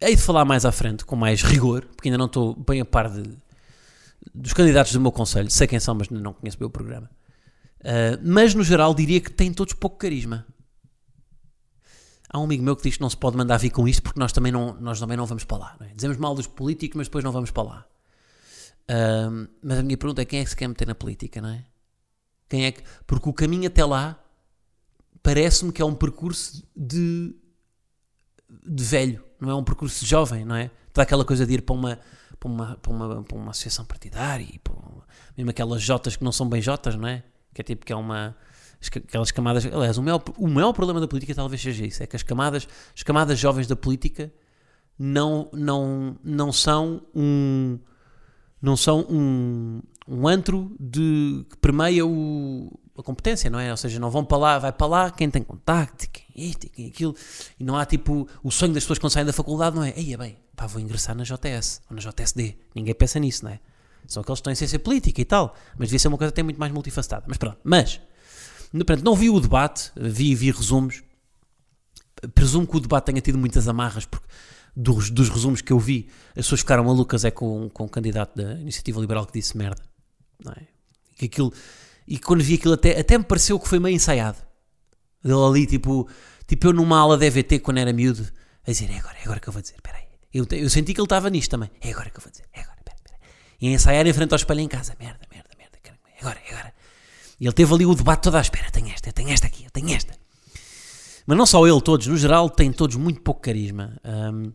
hei 0.01 0.15
de 0.15 0.21
falar 0.21 0.45
mais 0.45 0.65
à 0.65 0.71
frente, 0.71 1.05
com 1.05 1.15
mais 1.15 1.41
rigor, 1.43 1.85
porque 1.85 2.07
ainda 2.07 2.17
não 2.17 2.25
estou 2.25 2.55
bem 2.55 2.81
a 2.81 2.85
par 2.85 3.09
de, 3.09 3.23
dos 4.33 4.53
candidatos 4.53 4.93
do 4.93 5.01
meu 5.01 5.11
conselho. 5.11 5.49
Sei 5.49 5.67
quem 5.67 5.79
são, 5.79 5.95
mas 5.95 6.09
não 6.09 6.33
conheço 6.33 6.57
bem 6.57 6.67
o 6.67 6.71
programa. 6.71 7.09
Uh, 7.81 8.19
mas 8.23 8.53
no 8.53 8.63
geral 8.63 8.93
diria 8.93 9.21
que 9.21 9.31
têm 9.31 9.53
todos 9.53 9.73
pouco 9.73 9.97
carisma. 9.97 10.45
Há 12.31 12.39
um 12.39 12.43
amigo 12.43 12.63
meu 12.63 12.75
que 12.75 12.83
diz 12.83 12.95
que 12.95 13.01
não 13.01 13.09
se 13.09 13.17
pode 13.17 13.35
mandar 13.35 13.57
vir 13.57 13.71
com 13.71 13.87
isto 13.87 14.03
porque 14.03 14.19
nós 14.19 14.31
também 14.31 14.51
não, 14.51 14.79
nós 14.79 14.99
também 14.99 15.17
não 15.17 15.25
vamos 15.25 15.43
para 15.43 15.57
lá. 15.57 15.77
é? 15.81 15.93
Dizemos 15.95 16.17
mal 16.17 16.35
dos 16.35 16.45
políticos, 16.45 16.95
mas 16.95 17.07
depois 17.07 17.23
não 17.23 17.31
vamos 17.31 17.51
para 17.51 17.63
lá. 17.63 17.87
Uh, 18.89 19.49
mas 19.63 19.79
a 19.79 19.83
minha 19.83 19.97
pergunta 19.97 20.21
é 20.21 20.25
quem 20.25 20.39
é 20.39 20.43
que 20.43 20.49
se 20.49 20.55
quer 20.55 20.67
meter 20.67 20.87
na 20.87 20.95
política, 20.95 21.41
não 21.41 21.49
é? 21.49 21.65
Quem 22.47 22.65
é 22.65 22.71
que. 22.71 22.83
Porque 23.05 23.29
o 23.29 23.33
caminho 23.33 23.67
até 23.67 23.83
lá 23.85 24.19
parece-me 25.21 25.71
que 25.71 25.81
é 25.81 25.85
um 25.85 25.93
percurso 25.93 26.63
de, 26.75 27.35
de 28.65 28.83
velho, 28.83 29.23
não 29.39 29.49
é 29.49 29.55
um 29.55 29.63
percurso 29.63 30.05
jovem, 30.05 30.45
não 30.45 30.55
é? 30.55 30.69
Toda 30.93 31.03
aquela 31.03 31.23
coisa 31.23 31.45
de 31.45 31.53
ir 31.53 31.61
para 31.61 31.75
uma, 31.75 31.99
para 32.39 32.49
uma, 32.49 32.75
para 32.75 32.91
uma, 32.91 33.23
para 33.23 33.37
uma 33.37 33.51
associação 33.51 33.85
partidária 33.85 34.47
para 34.63 34.73
mesmo 35.37 35.49
aquelas 35.51 35.81
jotas 35.81 36.15
que 36.15 36.23
não 36.23 36.31
são 36.31 36.47
bem 36.49 36.61
jotas, 36.61 36.95
não 36.95 37.07
é? 37.07 37.23
Que 37.53 37.61
é 37.61 37.63
tipo 37.63 37.85
que 37.85 37.93
é 37.93 37.95
uma. 37.95 38.35
Aquelas 38.95 39.31
camadas. 39.31 39.65
Aliás, 39.65 39.97
o 39.97 40.03
maior, 40.03 40.23
o 40.37 40.47
maior 40.47 40.73
problema 40.73 40.99
da 40.99 41.07
política 41.07 41.33
talvez 41.33 41.61
seja 41.61 41.85
isso: 41.85 42.03
é 42.03 42.07
que 42.07 42.15
as 42.15 42.23
camadas, 42.23 42.67
as 42.95 43.03
camadas 43.03 43.39
jovens 43.39 43.67
da 43.67 43.75
política 43.75 44.31
não, 44.97 45.49
não, 45.53 46.17
não 46.23 46.51
são 46.51 47.01
um. 47.15 47.79
Não 48.61 48.75
são 48.75 49.05
um, 49.09 49.81
um 50.05 50.27
antro 50.27 50.75
de, 50.77 51.45
que 51.49 51.57
permeia 51.57 52.05
o, 52.05 52.77
a 52.99 53.03
competência, 53.03 53.49
não 53.49 53.59
é? 53.59 53.71
Ou 53.71 53.77
seja, 53.77 53.99
não 53.99 54.09
vão 54.09 54.23
para 54.23 54.37
lá, 54.37 54.59
vai 54.59 54.71
para 54.71 54.87
lá 54.87 55.11
quem 55.11 55.29
tem 55.29 55.41
contacto, 55.41 56.09
quem 56.09 56.25
é 56.35 56.49
isto, 56.49 56.69
quem 56.69 56.85
é 56.85 56.87
aquilo. 56.89 57.15
E 57.59 57.63
não 57.63 57.77
há 57.77 57.85
tipo. 57.85 58.27
O 58.43 58.51
sonho 58.51 58.73
das 58.73 58.83
pessoas 58.83 58.99
quando 58.99 59.13
saem 59.13 59.25
da 59.25 59.33
faculdade 59.33 59.75
não 59.75 59.83
é. 59.83 59.93
Eia 59.95 60.17
bem, 60.17 60.37
pá, 60.55 60.67
vou 60.67 60.81
ingressar 60.81 61.15
na 61.15 61.23
JS 61.23 61.81
ou 61.89 61.95
na 61.95 62.01
JSD. 62.01 62.57
Ninguém 62.75 62.93
pensa 62.93 63.19
nisso, 63.19 63.45
não 63.45 63.51
é? 63.51 63.59
São 64.07 64.21
aqueles 64.21 64.37
que 64.37 64.41
estão 64.41 64.53
em 64.53 64.55
ciência 64.55 64.79
política 64.79 65.21
e 65.21 65.25
tal. 65.25 65.55
Mas 65.77 65.89
devia 65.89 65.99
ser 65.99 66.07
uma 66.07 66.17
coisa 66.17 66.29
até 66.29 66.41
muito 66.43 66.59
mais 66.59 66.71
multifacetada. 66.71 67.25
Mas 67.27 67.37
pronto. 67.37 67.57
Mas, 67.63 68.01
portanto, 68.71 69.03
não 69.03 69.15
vi 69.15 69.29
o 69.29 69.39
debate, 69.39 69.91
vi, 69.95 70.33
vi 70.35 70.51
resumos. 70.51 71.03
Presumo 72.33 72.67
que 72.67 72.75
o 72.75 72.79
debate 72.79 73.05
tenha 73.05 73.21
tido 73.21 73.37
muitas 73.37 73.67
amarras, 73.67 74.05
porque 74.05 74.27
dos, 74.75 75.09
dos 75.09 75.29
resumos 75.29 75.61
que 75.61 75.71
eu 75.71 75.79
vi, 75.79 76.09
as 76.29 76.45
pessoas 76.45 76.61
ficaram 76.61 76.83
malucas 76.83 77.23
é 77.23 77.31
com, 77.31 77.69
com 77.69 77.85
o 77.85 77.89
candidato 77.89 78.35
da 78.35 78.53
Iniciativa 78.53 78.99
Liberal 78.99 79.25
que 79.25 79.33
disse 79.33 79.57
merda. 79.57 79.81
Não 80.43 80.51
é? 80.51 80.79
que 81.19 81.25
aquilo, 81.25 81.53
e 82.09 82.17
quando 82.17 82.43
vi 82.43 82.55
aquilo 82.55 82.73
até, 82.73 82.99
até 82.99 83.17
me 83.17 83.23
pareceu 83.23 83.59
que 83.59 83.67
foi 83.67 83.77
meio 83.77 83.95
ensaiado. 83.95 84.37
Ele 85.23 85.33
ali, 85.33 85.67
tipo, 85.67 86.09
tipo 86.47 86.67
eu 86.67 86.73
numa 86.73 86.97
aula 86.97 87.15
de 87.15 87.25
EVT 87.27 87.59
quando 87.59 87.77
era 87.77 87.93
miúdo, 87.93 88.27
a 88.65 88.71
dizer, 88.71 88.89
é 88.89 88.97
agora, 88.97 89.15
é 89.19 89.23
agora 89.23 89.39
que 89.39 89.47
eu 89.47 89.53
vou 89.53 89.61
dizer, 89.61 89.75
espera 89.75 89.97
aí. 89.97 90.05
Eu, 90.33 90.47
eu 90.51 90.69
senti 90.71 90.93
que 90.93 90.99
ele 90.99 91.05
estava 91.05 91.29
nisto 91.29 91.51
também. 91.51 91.69
É 91.79 91.91
agora 91.91 92.09
que 92.09 92.17
eu 92.17 92.21
vou 92.21 92.31
dizer, 92.31 92.45
é 92.51 92.61
agora, 92.61 92.77
espera, 92.79 92.97
espera. 92.97 93.19
E 93.61 93.67
a 93.67 93.71
ensaiar 93.71 94.07
em 94.07 94.13
frente 94.13 94.31
ao 94.31 94.37
espelho 94.37 94.59
em 94.59 94.67
casa, 94.67 94.95
merda, 94.99 95.19
merda, 95.31 95.49
merda, 95.55 95.77
é 96.17 96.19
agora, 96.21 96.39
é 96.47 96.51
agora. 96.51 96.73
E 97.39 97.45
ele 97.45 97.53
teve 97.53 97.73
ali 97.73 97.85
o 97.85 97.93
debate 97.93 98.23
todo 98.23 98.35
à 98.35 98.41
espera, 98.41 98.71
tenho 98.71 98.89
esta, 98.89 99.13
tenho 99.13 99.29
esta 99.29 99.45
aqui, 99.45 99.67
tenho 99.71 99.91
esta. 99.93 100.13
Mas 101.27 101.37
não 101.37 101.45
só 101.45 101.65
ele, 101.67 101.79
todos, 101.79 102.07
no 102.07 102.17
geral, 102.17 102.49
têm 102.49 102.71
todos 102.71 102.95
muito 102.95 103.21
pouco 103.21 103.39
carisma. 103.39 104.01
Um, 104.03 104.51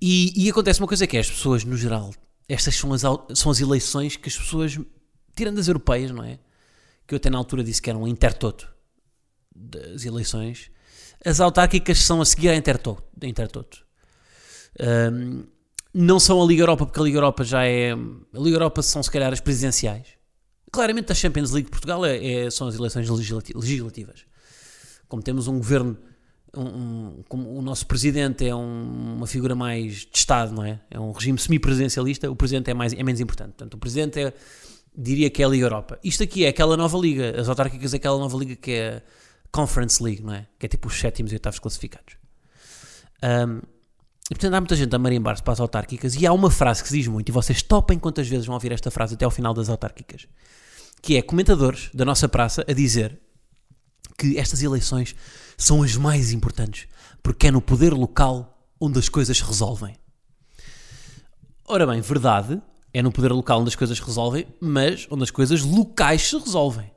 e, 0.00 0.44
e, 0.46 0.48
acontece 0.48 0.80
uma 0.80 0.86
coisa 0.86 1.08
que 1.08 1.16
é, 1.16 1.20
as 1.20 1.28
pessoas, 1.28 1.64
no 1.64 1.76
geral, 1.76 2.12
estas 2.48 2.76
são 2.76 2.92
as, 2.92 3.02
são 3.34 3.50
as 3.50 3.60
eleições 3.60 4.16
que 4.16 4.28
as 4.28 4.36
pessoas, 4.36 4.78
tirando 5.34 5.58
as 5.58 5.68
europeias, 5.68 6.10
não 6.10 6.24
é? 6.24 6.38
Que 7.06 7.14
eu 7.14 7.16
até 7.16 7.30
na 7.30 7.38
altura 7.38 7.62
disse 7.62 7.80
que 7.82 7.90
eram 7.90 8.02
um 8.02 8.08
intertoto 8.08 8.68
das 9.54 10.04
eleições. 10.04 10.70
As 11.24 11.40
autárquicas 11.40 11.98
são 11.98 12.20
a 12.20 12.24
seguir 12.24 12.48
a 12.48 12.56
intertoto. 12.56 13.02
intertoto. 13.22 13.84
Um, 14.80 15.44
não 15.92 16.18
são 16.18 16.42
a 16.42 16.46
Liga 16.46 16.62
Europa, 16.62 16.86
porque 16.86 16.98
a 16.98 17.02
Liga 17.02 17.18
Europa 17.18 17.44
já 17.44 17.64
é. 17.64 17.92
A 17.92 18.38
Liga 18.38 18.56
Europa 18.56 18.82
são 18.82 19.02
se 19.02 19.10
calhar 19.10 19.32
as 19.32 19.40
presidenciais. 19.40 20.08
Claramente 20.72 21.12
a 21.12 21.14
Champions 21.14 21.52
League 21.52 21.66
de 21.66 21.70
Portugal 21.70 22.04
é, 22.04 22.46
é, 22.46 22.50
são 22.50 22.66
as 22.66 22.74
eleições 22.74 23.08
legislativas. 23.08 24.26
Como 25.06 25.22
temos 25.22 25.46
um 25.46 25.58
governo 25.58 25.96
um, 26.56 26.62
um, 26.62 27.24
como 27.28 27.56
o 27.56 27.62
nosso 27.62 27.86
presidente 27.86 28.46
é 28.46 28.54
um, 28.54 29.16
uma 29.16 29.26
figura 29.26 29.54
mais 29.54 30.06
de 30.06 30.18
Estado, 30.18 30.52
não 30.52 30.64
é? 30.64 30.80
É 30.90 30.98
um 30.98 31.12
regime 31.12 31.38
semipresidencialista, 31.38 32.30
o 32.30 32.36
presidente 32.36 32.70
é, 32.70 32.74
mais, 32.74 32.92
é 32.92 33.02
menos 33.02 33.20
importante. 33.20 33.50
Portanto, 33.50 33.74
o 33.74 33.78
presidente 33.78 34.20
é, 34.20 34.32
diria 34.96 35.28
que 35.30 35.42
é 35.42 35.46
a 35.46 35.48
Liga 35.48 35.66
Europa. 35.66 35.98
Isto 36.02 36.22
aqui 36.22 36.44
é 36.44 36.48
aquela 36.48 36.76
nova 36.76 36.96
liga, 36.98 37.40
as 37.40 37.48
autárquicas 37.48 37.92
é 37.94 37.96
aquela 37.96 38.18
nova 38.18 38.36
liga 38.36 38.54
que 38.56 38.70
é 38.70 38.96
a 38.96 39.02
Conference 39.50 40.02
League, 40.02 40.22
não 40.22 40.34
é? 40.34 40.46
Que 40.58 40.66
é 40.66 40.68
tipo 40.68 40.88
os 40.88 40.98
sétimos 40.98 41.32
e 41.32 41.34
oitavos 41.34 41.58
classificados. 41.58 42.16
Um, 43.22 43.60
e 44.30 44.34
portanto 44.34 44.54
há 44.54 44.60
muita 44.60 44.76
gente 44.76 44.94
a 44.94 44.98
marimbar-se 44.98 45.42
para 45.42 45.52
as 45.52 45.60
autárquicas 45.60 46.14
e 46.14 46.26
há 46.26 46.32
uma 46.32 46.50
frase 46.50 46.82
que 46.82 46.88
se 46.88 46.96
diz 46.96 47.06
muito, 47.08 47.28
e 47.28 47.32
vocês 47.32 47.62
topem 47.62 47.98
quantas 47.98 48.28
vezes 48.28 48.46
vão 48.46 48.54
ouvir 48.54 48.72
esta 48.72 48.90
frase 48.90 49.14
até 49.14 49.24
ao 49.24 49.30
final 49.30 49.52
das 49.52 49.68
autárquicas, 49.68 50.26
que 51.02 51.16
é 51.16 51.22
comentadores 51.22 51.90
da 51.92 52.04
nossa 52.04 52.28
praça 52.28 52.64
a 52.68 52.72
dizer 52.72 53.20
que 54.16 54.38
estas 54.38 54.62
eleições 54.62 55.14
são 55.58 55.82
as 55.82 55.96
mais 55.96 56.32
importantes, 56.32 56.86
porque 57.22 57.48
é 57.48 57.50
no 57.50 57.60
poder 57.60 57.92
local 57.92 58.58
onde 58.80 58.98
as 58.98 59.08
coisas 59.08 59.36
se 59.36 59.44
resolvem. 59.44 59.96
Ora 61.66 61.86
bem, 61.86 62.00
verdade, 62.00 62.60
é 62.94 63.02
no 63.02 63.10
poder 63.10 63.32
local 63.32 63.60
onde 63.60 63.68
as 63.68 63.74
coisas 63.74 63.98
resolvem, 63.98 64.46
mas 64.60 65.06
onde 65.10 65.24
as 65.24 65.30
coisas 65.30 65.62
locais 65.62 66.22
se 66.22 66.38
resolvem. 66.38 66.90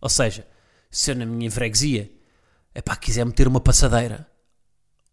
Ou 0.00 0.08
seja, 0.08 0.46
se 0.90 1.10
eu 1.10 1.14
na 1.14 1.26
minha 1.26 1.50
freguesia, 1.50 2.10
é 2.74 2.80
pá, 2.80 2.96
quiser 2.96 3.26
meter 3.26 3.46
uma 3.46 3.60
passadeira 3.60 4.26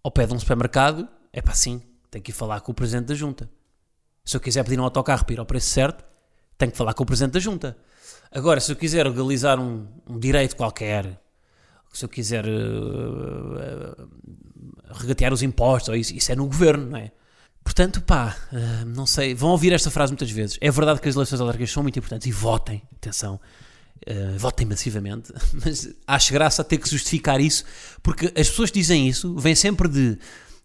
ao 0.01 0.10
pé 0.10 0.25
de 0.25 0.34
um 0.34 0.39
supermercado, 0.39 1.08
é 1.34 1.41
pá, 1.41 1.53
sim, 1.53 1.84
tenho 2.10 2.24
que 2.24 2.31
ir 2.31 2.34
falar 2.34 2.62
com 2.62 2.72
o 2.72 2.75
presidente 2.75 3.08
da 3.08 3.15
junta. 3.15 3.51
Se 4.24 4.38
eu 4.38 4.39
quiser 4.39 4.63
pedir 4.63 4.79
um 4.79 4.84
autocarro 4.84 5.25
para 5.25 5.34
ir 5.34 5.39
ao 5.39 5.46
preço 5.46 5.67
certo, 5.67 6.05
tenho 6.58 6.72
que 6.72 6.77
falar 6.77 6.93
com 6.93 7.03
o 7.03 7.05
presidente 7.05 7.34
da 7.34 7.39
junta. 7.39 7.77
Agora, 8.31 8.62
se 8.62 8.72
eu 8.72 8.75
quiser 8.77 9.05
legalizar 9.05 9.60
um, 9.60 9.88
um 10.08 10.17
direito 10.17 10.55
qualquer, 10.55 11.19
se 11.91 12.05
eu 12.05 12.10
quiser 12.10 12.46
uh, 12.46 13.55
uh, 14.00 14.10
regatear 14.93 15.34
os 15.34 15.43
impostos, 15.43 15.93
isso, 15.98 16.13
isso, 16.15 16.31
é 16.31 16.36
no 16.36 16.46
governo, 16.46 16.91
não 16.91 16.98
é? 16.98 17.12
Portanto, 17.69 18.01
pá, 18.01 18.35
uh, 18.51 18.85
não 18.88 19.05
sei, 19.05 19.35
vão 19.35 19.51
ouvir 19.51 19.71
esta 19.71 19.91
frase 19.91 20.11
muitas 20.11 20.31
vezes. 20.31 20.57
É 20.59 20.71
verdade 20.71 20.99
que 20.99 21.07
as 21.07 21.13
eleições 21.13 21.39
autárquicas 21.39 21.69
são 21.69 21.83
muito 21.83 21.99
importantes 21.99 22.25
e 22.25 22.31
votem, 22.31 22.81
atenção, 22.95 23.39
votem 24.38 24.65
massivamente, 24.65 25.31
mas 25.53 25.88
acho 26.07 26.33
graça 26.33 26.63
ter 26.63 26.79
que 26.79 26.89
justificar 26.89 27.39
isso, 27.39 27.63
porque 28.01 28.25
as 28.27 28.49
pessoas 28.49 28.71
que 28.71 28.79
dizem 28.79 29.07
isso 29.07 29.35
vêm 29.35 29.53
sempre 29.53 29.88
de 29.88 30.17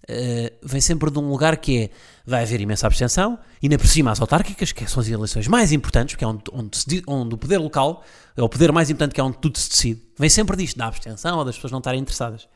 Uh, 0.04 0.52
vem 0.62 0.82
sempre 0.82 1.10
de 1.10 1.18
um 1.18 1.30
lugar 1.30 1.56
que 1.56 1.84
é 1.84 1.90
vai 2.26 2.42
haver 2.42 2.60
imensa 2.60 2.86
abstenção 2.86 3.38
e 3.62 3.70
na 3.70 3.78
por 3.78 3.86
cima 3.86 4.10
as 4.10 4.20
autárquicas, 4.20 4.70
que 4.70 4.86
são 4.86 5.00
as 5.00 5.08
eleições 5.08 5.48
mais 5.48 5.72
importantes, 5.72 6.14
que 6.14 6.22
é 6.22 6.26
onde, 6.26 6.42
onde, 6.52 7.02
onde, 7.06 7.34
o 7.34 7.38
poder 7.38 7.56
local 7.56 8.04
é 8.36 8.42
o 8.42 8.48
poder 8.48 8.70
mais 8.70 8.90
importante, 8.90 9.14
que 9.14 9.20
é 9.20 9.24
onde 9.24 9.38
tudo 9.38 9.58
se 9.58 9.70
decide, 9.70 10.02
vem 10.18 10.28
sempre 10.28 10.58
disto, 10.58 10.76
da 10.76 10.88
abstenção 10.88 11.38
ou 11.38 11.44
das 11.44 11.54
pessoas 11.54 11.72
não 11.72 11.78
estarem 11.78 12.02
interessadas. 12.02 12.46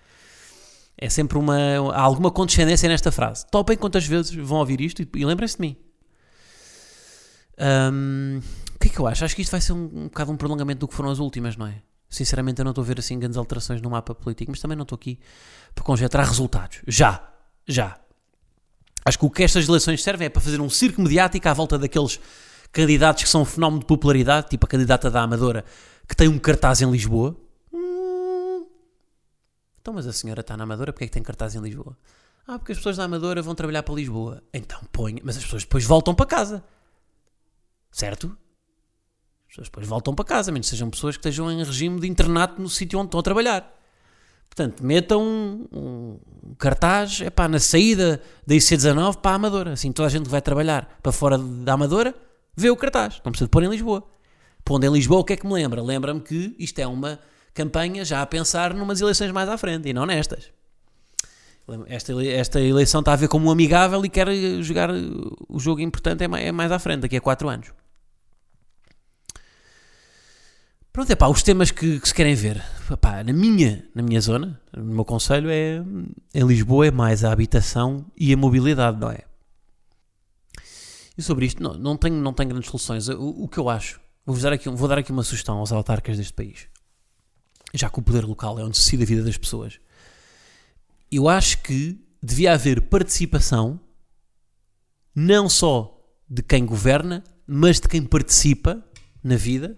É 1.01 1.09
sempre 1.09 1.39
uma. 1.39 1.57
Há 1.95 2.01
alguma 2.01 2.31
condescendência 2.31 2.89
nesta 2.89 3.13
frase. 3.13 3.47
Topem 3.51 3.77
quantas 3.77 4.05
vezes 4.05 4.35
vão 4.35 4.59
ouvir 4.59 4.81
isto 4.81 5.01
e, 5.01 5.09
e 5.15 5.25
lembrem-se 5.25 5.57
de 5.57 5.61
mim. 5.61 5.77
Um, 7.61 8.41
o 8.75 8.79
que 8.79 8.89
é 8.89 8.91
que 8.91 8.99
eu 8.99 9.07
acho? 9.07 9.25
Acho 9.25 9.35
que 9.35 9.43
isto 9.43 9.51
vai 9.51 9.61
ser 9.61 9.73
um, 9.73 9.85
um 9.85 10.05
bocado 10.05 10.33
um 10.33 10.37
prolongamento 10.37 10.81
do 10.81 10.89
que 10.89 10.95
foram 10.95 11.11
as 11.11 11.21
últimas, 11.21 11.57
não 11.57 11.67
é? 11.67 11.83
Sinceramente, 12.11 12.61
eu 12.61 12.65
não 12.65 12.71
estou 12.71 12.83
a 12.83 12.87
ver 12.87 12.99
assim 12.99 13.19
grandes 13.19 13.37
alterações 13.37 13.81
no 13.81 13.91
mapa 13.91 14.15
político, 14.15 14.51
mas 14.51 14.61
também 14.61 14.77
não 14.77 14.83
estou 14.83 14.97
aqui 14.97 15.19
para 15.75 15.85
conjetar 15.85 16.25
resultados. 16.25 16.81
Já, 16.87 17.23
já. 17.67 17.97
Acho 19.05 19.19
que 19.19 19.27
o 19.27 19.31
que 19.31 19.43
estas 19.43 19.69
eleições 19.69 20.03
servem 20.03 20.27
é 20.27 20.29
para 20.29 20.41
fazer 20.41 20.61
um 20.61 20.71
circo 20.71 21.01
mediático 21.01 21.49
à 21.49 21.53
volta 21.53 21.79
daqueles 21.79 22.19
candidatos 22.73 23.23
que 23.23 23.29
são 23.29 23.43
um 23.43 23.45
fenómeno 23.45 23.81
de 23.81 23.87
popularidade, 23.87 24.49
tipo 24.49 24.67
a 24.67 24.69
candidata 24.69 25.11
da 25.11 25.23
Amadora, 25.23 25.65
que 26.09 26.17
tem 26.17 26.29
um 26.29 26.39
cartaz 26.39 26.83
em 26.83 26.91
Lisboa. 26.91 27.37
Então, 29.89 29.95
mas 29.95 30.07
a 30.07 30.13
senhora 30.13 30.43
está 30.43 30.55
na 30.55 30.65
Amadora, 30.65 30.93
porque 30.93 31.05
é 31.05 31.07
que 31.07 31.13
tem 31.15 31.23
cartaz 31.23 31.55
em 31.55 31.61
Lisboa? 31.63 31.97
Ah, 32.47 32.59
porque 32.59 32.73
as 32.73 32.79
pessoas 32.79 32.99
da 32.99 33.05
Amadora 33.05 33.41
vão 33.41 33.55
trabalhar 33.55 33.83
para 33.83 33.95
Lisboa. 33.95 34.43
Então 34.53 34.79
põe, 34.93 35.17
mas 35.25 35.39
as 35.39 35.45
pessoas 35.45 35.63
depois 35.63 35.83
voltam 35.83 36.15
para 36.15 36.27
casa. 36.27 36.63
Certo? 37.91 38.27
As 38.27 39.49
pessoas 39.49 39.69
depois 39.69 39.87
voltam 39.87 40.15
para 40.15 40.27
casa, 40.27 40.53
menos 40.53 40.69
sejam 40.69 40.91
pessoas 40.91 41.17
que 41.17 41.21
estejam 41.21 41.51
em 41.51 41.65
regime 41.65 41.99
de 42.01 42.07
internato 42.07 42.61
no 42.61 42.69
sítio 42.69 42.99
onde 42.99 43.07
estão 43.07 43.19
a 43.19 43.23
trabalhar. 43.23 43.75
Portanto, 44.51 44.85
metam 44.85 45.23
um, 45.23 45.69
um 45.73 46.55
cartaz 46.59 47.23
epá, 47.23 47.49
na 47.49 47.59
saída 47.59 48.21
da 48.47 48.55
IC19 48.55 49.17
para 49.17 49.31
a 49.31 49.35
Amadora. 49.37 49.73
Assim, 49.73 49.91
toda 49.91 50.09
a 50.09 50.11
gente 50.11 50.25
que 50.25 50.31
vai 50.31 50.43
trabalhar 50.43 50.99
para 51.03 51.13
fora 51.13 51.39
da 51.39 51.73
Amadora 51.73 52.15
vê 52.55 52.69
o 52.69 52.77
cartaz. 52.77 53.23
Não 53.25 53.33
precisa 53.33 53.47
de 53.47 53.51
pôr 53.51 53.63
em 53.63 53.71
Lisboa. 53.71 54.07
Pondo 54.67 54.85
em 54.85 54.93
Lisboa, 54.93 55.21
o 55.21 55.25
que 55.25 55.33
é 55.33 55.37
que 55.39 55.47
me 55.47 55.55
lembra? 55.55 55.83
Lembra-me 55.83 56.21
que 56.21 56.55
isto 56.59 56.79
é 56.79 56.87
uma 56.87 57.19
campanha 57.59 58.05
já 58.05 58.23
a 58.23 58.27
pensar 58.27 58.73
numas 58.73 59.01
eleições 59.01 59.33
mais 59.33 59.49
à 59.49 59.59
frente 59.59 59.89
e 59.89 59.93
não 59.93 60.07
nestas. 60.07 60.53
Esta, 61.87 62.13
esta 62.25 62.61
eleição 62.61 63.01
está 63.01 63.13
a 63.13 63.17
ver 63.17 63.29
como 63.29 63.49
um 63.49 63.51
amigável 63.51 64.03
e 64.05 64.09
quer 64.09 64.29
jogar 64.63 64.91
o 65.49 65.59
jogo 65.59 65.81
importante 65.81 66.25
é 66.25 66.29
mais, 66.29 66.47
é 66.47 66.53
mais 66.53 66.73
à 66.73 66.79
frente, 66.79 67.01
daqui 67.01 67.17
a 67.17 67.21
4 67.21 67.49
anos. 67.49 67.69
Pronto, 70.93 71.13
é 71.13 71.15
pá, 71.15 71.29
os 71.29 71.43
temas 71.43 71.71
que, 71.71 72.01
que 72.01 72.09
se 72.09 72.15
querem 72.15 72.35
ver. 72.35 72.63
Epá, 72.91 73.23
na, 73.23 73.33
minha, 73.33 73.85
na 73.95 74.03
minha 74.03 74.21
zona, 74.21 74.59
no 74.75 74.95
meu 74.95 75.05
conselho, 75.05 75.51
é 75.51 75.83
em 76.35 76.47
Lisboa 76.47 76.87
é 76.87 76.91
mais 76.91 77.25
a 77.25 77.33
habitação 77.33 78.07
e 78.17 78.33
a 78.33 78.37
mobilidade, 78.37 78.99
não 78.99 79.11
é? 79.11 79.21
E 81.19 81.23
sobre 81.23 81.45
isto, 81.45 81.63
não, 81.63 81.75
não, 81.75 81.97
tenho, 81.97 82.15
não 82.15 82.33
tenho 82.33 82.49
grandes 82.51 82.71
soluções. 82.71 83.09
O, 83.09 83.45
o 83.45 83.49
que 83.49 83.59
eu 83.59 83.69
acho, 83.69 84.01
vou 84.25 84.37
aqui, 84.53 84.71
vou 84.71 84.89
dar 84.89 84.99
aqui 84.99 85.13
uma 85.13 85.23
sugestão 85.23 85.59
aos 85.59 85.71
autarcas 85.71 86.17
deste 86.17 86.33
país, 86.33 86.67
já 87.75 87.91
que 87.91 87.99
o 87.99 88.03
poder 88.03 88.25
local 88.25 88.59
é 88.59 88.65
onde 88.65 88.77
se 88.77 88.85
decide 88.85 89.03
a 89.03 89.07
vida 89.07 89.23
das 89.25 89.37
pessoas. 89.37 89.79
Eu 91.11 91.29
acho 91.29 91.63
que 91.63 91.99
devia 92.23 92.53
haver 92.53 92.83
participação 92.83 93.81
não 95.15 95.49
só 95.49 95.99
de 96.29 96.43
quem 96.43 96.65
governa, 96.65 97.25
mas 97.47 97.81
de 97.81 97.89
quem 97.89 98.05
participa 98.05 98.85
na 99.23 99.37
vida 99.37 99.77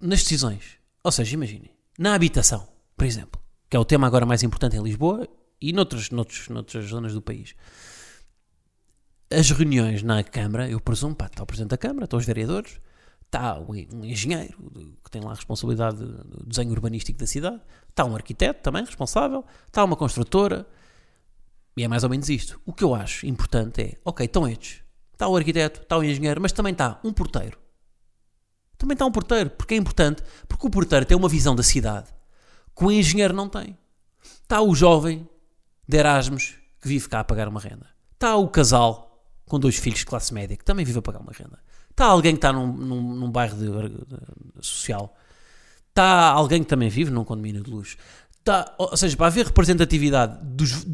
nas 0.00 0.22
decisões. 0.22 0.78
Ou 1.02 1.10
seja, 1.10 1.34
imaginem, 1.34 1.70
na 1.98 2.14
habitação, 2.14 2.68
por 2.96 3.04
exemplo, 3.04 3.40
que 3.68 3.76
é 3.76 3.80
o 3.80 3.84
tema 3.84 4.06
agora 4.06 4.24
mais 4.24 4.42
importante 4.42 4.76
em 4.76 4.82
Lisboa 4.82 5.28
e 5.60 5.72
noutros, 5.72 6.10
noutros, 6.10 6.48
noutras 6.48 6.84
zonas 6.86 7.12
do 7.12 7.20
país. 7.20 7.54
As 9.30 9.50
reuniões 9.50 10.02
na 10.02 10.22
Câmara, 10.22 10.70
eu 10.70 10.80
presumo, 10.80 11.14
pá, 11.14 11.26
está 11.26 11.42
o 11.42 11.46
Presidente 11.46 11.70
da 11.70 11.78
Câmara, 11.78 12.04
estão 12.04 12.18
os 12.18 12.24
vereadores, 12.24 12.80
está 13.28 13.60
um 13.60 13.74
engenheiro 14.04 14.56
que 15.04 15.10
tem 15.10 15.22
lá 15.22 15.32
a 15.32 15.34
responsabilidade 15.34 15.98
do 15.98 16.44
desenho 16.46 16.70
urbanístico 16.70 17.18
da 17.18 17.26
cidade, 17.26 17.60
está 17.88 18.04
um 18.04 18.14
arquiteto 18.14 18.62
também 18.62 18.84
responsável, 18.84 19.44
está 19.66 19.84
uma 19.84 19.96
construtora, 19.96 20.66
e 21.76 21.84
é 21.84 21.88
mais 21.88 22.04
ou 22.04 22.10
menos 22.10 22.28
isto. 22.28 22.60
O 22.66 22.72
que 22.72 22.82
eu 22.82 22.94
acho 22.94 23.26
importante 23.26 23.82
é, 23.82 23.98
ok, 24.04 24.24
estão 24.24 24.48
estes, 24.48 24.82
está 25.12 25.28
o 25.28 25.36
arquiteto, 25.36 25.82
está 25.82 25.96
o 25.96 26.02
engenheiro, 26.02 26.40
mas 26.40 26.52
também 26.52 26.72
está 26.72 26.98
um 27.04 27.12
porteiro, 27.12 27.58
também 28.78 28.94
está 28.94 29.04
um 29.04 29.12
porteiro, 29.12 29.50
porque 29.50 29.74
é 29.74 29.76
importante, 29.76 30.22
porque 30.48 30.66
o 30.66 30.70
porteiro 30.70 31.04
tem 31.04 31.16
uma 31.16 31.28
visão 31.28 31.54
da 31.54 31.62
cidade 31.62 32.08
que 32.74 32.84
o 32.84 32.90
engenheiro 32.90 33.34
não 33.34 33.48
tem. 33.48 33.76
Está 34.42 34.62
o 34.62 34.74
jovem 34.74 35.28
de 35.86 35.96
Erasmus 35.98 36.54
que 36.80 36.88
vive 36.88 37.08
cá 37.08 37.20
a 37.20 37.24
pagar 37.24 37.48
uma 37.48 37.60
renda. 37.60 37.86
Está 38.12 38.36
o 38.36 38.48
casal 38.48 39.24
com 39.46 39.58
dois 39.58 39.76
filhos 39.76 40.00
de 40.00 40.06
classe 40.06 40.32
média 40.32 40.56
que 40.56 40.64
também 40.64 40.84
vive 40.84 41.00
a 41.00 41.02
pagar 41.02 41.20
uma 41.20 41.32
renda. 41.32 41.58
Está 41.98 42.06
alguém 42.06 42.34
que 42.34 42.38
está 42.38 42.52
num, 42.52 42.72
num, 42.72 43.14
num 43.16 43.28
bairro 43.28 43.56
de, 43.56 43.66
de, 43.66 44.64
social. 44.64 45.16
Está 45.88 46.28
alguém 46.28 46.62
que 46.62 46.68
também 46.68 46.88
vive 46.88 47.10
num 47.10 47.24
condomínio 47.24 47.60
de 47.60 47.68
luxo. 47.68 47.96
Tá, 48.44 48.72
ou 48.78 48.96
seja, 48.96 49.16
para 49.16 49.26
haver 49.26 49.46
representatividade 49.46 50.38
dos, 50.44 50.86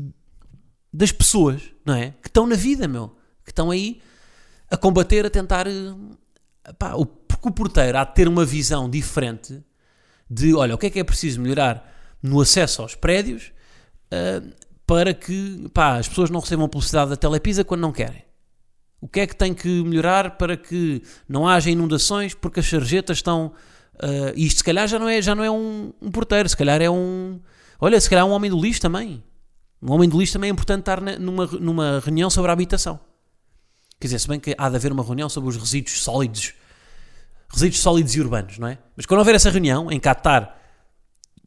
das 0.91 1.13
pessoas, 1.13 1.61
não 1.85 1.93
é? 1.93 2.15
Que 2.23 2.29
estão 2.29 2.47
na 2.47 2.57
vida, 2.57 2.89
meu. 2.89 3.15
Que 3.45 3.51
estão 3.51 3.71
aí 3.71 4.01
a 4.71 4.79
combater, 4.79 5.27
a 5.27 5.31
tentar. 5.31 5.67
eh, 5.67 6.73
Pá, 6.79 6.95
o, 6.95 7.05
porque 7.05 7.49
o 7.49 7.53
porteiro 7.53 7.99
há 7.99 8.05
de 8.05 8.15
ter 8.15 8.27
uma 8.27 8.47
visão 8.47 8.89
diferente 8.89 9.63
de, 10.31 10.55
olha, 10.55 10.75
o 10.75 10.79
que 10.79 10.87
é 10.87 10.91
que 10.91 11.01
é 11.01 11.05
preciso 11.05 11.39
melhorar 11.39 11.87
no 12.23 12.41
acesso 12.41 12.81
aos 12.81 12.95
prédios 12.95 13.53
ah, 14.11 14.43
para 14.87 15.13
que 15.13 15.69
pá, 15.75 15.99
as 15.99 16.09
pessoas 16.09 16.31
não 16.31 16.41
recebam 16.41 16.67
publicidade 16.67 17.11
da 17.11 17.17
Telepisa 17.17 17.63
quando 17.63 17.83
não 17.83 17.93
querem. 17.93 18.24
O 19.05 19.09
que 19.09 19.21
é 19.21 19.27
que 19.27 19.37
tem 19.37 19.53
que 19.53 19.69
melhorar 19.85 20.39
para 20.39 20.57
que 20.57 21.03
não 21.29 21.47
haja 21.47 21.69
inundações 21.71 22.33
porque 22.33 22.61
as 22.61 22.67
sarjetas 22.67 23.19
estão. 23.19 23.53
e 24.35 24.47
isto 24.47 24.59
se 24.59 24.65
calhar 24.65 24.89
já 24.89 24.99
não 24.99 25.07
é, 25.07 25.21
já 25.21 25.35
não 25.35 25.45
é 25.45 25.51
um, 25.51 25.93
um 26.01 26.11
porteiro, 26.11 26.49
se 26.49 26.57
calhar 26.57 26.81
é 26.81 26.89
um. 26.89 27.39
Olha, 27.79 28.01
se 28.01 28.09
calhar 28.09 28.25
é 28.25 28.27
um 28.29 28.33
homem 28.33 28.51
do 28.51 28.59
lixo 28.59 28.81
também. 28.81 29.23
Um 29.83 29.93
homem 29.93 30.09
do 30.09 30.19
lixo 30.19 30.33
também 30.33 30.49
é 30.49 30.53
importante 30.53 30.81
estar 30.81 31.03
numa, 31.21 31.45
numa 31.47 32.01
reunião 32.03 32.31
sobre 32.31 32.51
a 32.51 32.55
habitação. 32.55 32.99
Quer 34.01 34.07
dizer, 34.07 34.21
se 34.21 34.27
bem 34.27 34.41
que 34.41 34.55
há 34.57 34.71
de 34.71 34.77
haver 34.77 34.91
uma 34.91 35.05
reunião 35.05 35.29
sobre 35.29 35.51
os 35.51 35.57
resíduos 35.59 36.03
sólidos, 36.03 36.55
resíduos 37.51 37.81
sólidos 37.83 38.15
e 38.17 38.21
urbanos, 38.23 38.59
não 38.59 38.69
é? 38.69 38.79
Mas 38.97 39.05
quando 39.05 39.19
houver 39.19 39.35
essa 39.35 39.51
reunião, 39.51 39.91
em 39.93 40.01
Qatar, 40.01 40.57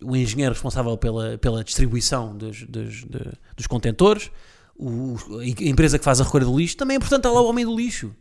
o 0.03 0.15
engenheiro 0.15 0.53
responsável 0.53 0.95
pela, 0.95 1.39
pela 1.39 1.63
distribuição 1.63 2.37
dos, 2.37 2.61
dos, 2.67 3.03
de- 3.03 3.33
dos 3.55 3.65
contentores, 3.65 4.29
o- 4.79 5.17
a 5.39 5.45
empresa 5.69 5.97
que 5.97 6.05
faz 6.05 6.21
a 6.21 6.23
recolha 6.23 6.45
do 6.45 6.57
lixo, 6.57 6.77
também 6.77 6.95
é 6.95 6.97
importante 6.97 7.19
estar 7.21 7.31
lá 7.31 7.41
o 7.41 7.45
homem 7.47 7.65
do 7.65 7.75
lixo 7.75 8.13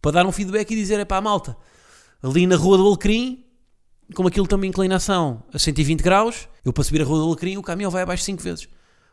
para 0.00 0.12
dar 0.12 0.26
um 0.26 0.32
feedback 0.32 0.70
e 0.70 0.76
dizer: 0.76 0.98
é 1.00 1.04
pá, 1.04 1.20
malta, 1.20 1.56
ali 2.22 2.46
na 2.46 2.56
rua 2.56 2.76
do 2.78 2.86
Alecrim, 2.86 3.44
como 4.14 4.28
aquilo 4.28 4.46
tem 4.46 4.56
uma 4.56 4.66
inclinação 4.66 5.42
a 5.52 5.58
120 5.58 6.00
graus, 6.02 6.48
eu 6.64 6.72
para 6.72 6.84
subir 6.84 7.02
a 7.02 7.04
rua 7.04 7.18
do 7.18 7.26
Alecrim, 7.28 7.56
o 7.56 7.62
caminhão 7.62 7.90
vai 7.90 8.02
abaixo 8.02 8.22
5 8.24 8.42
vezes. 8.42 8.66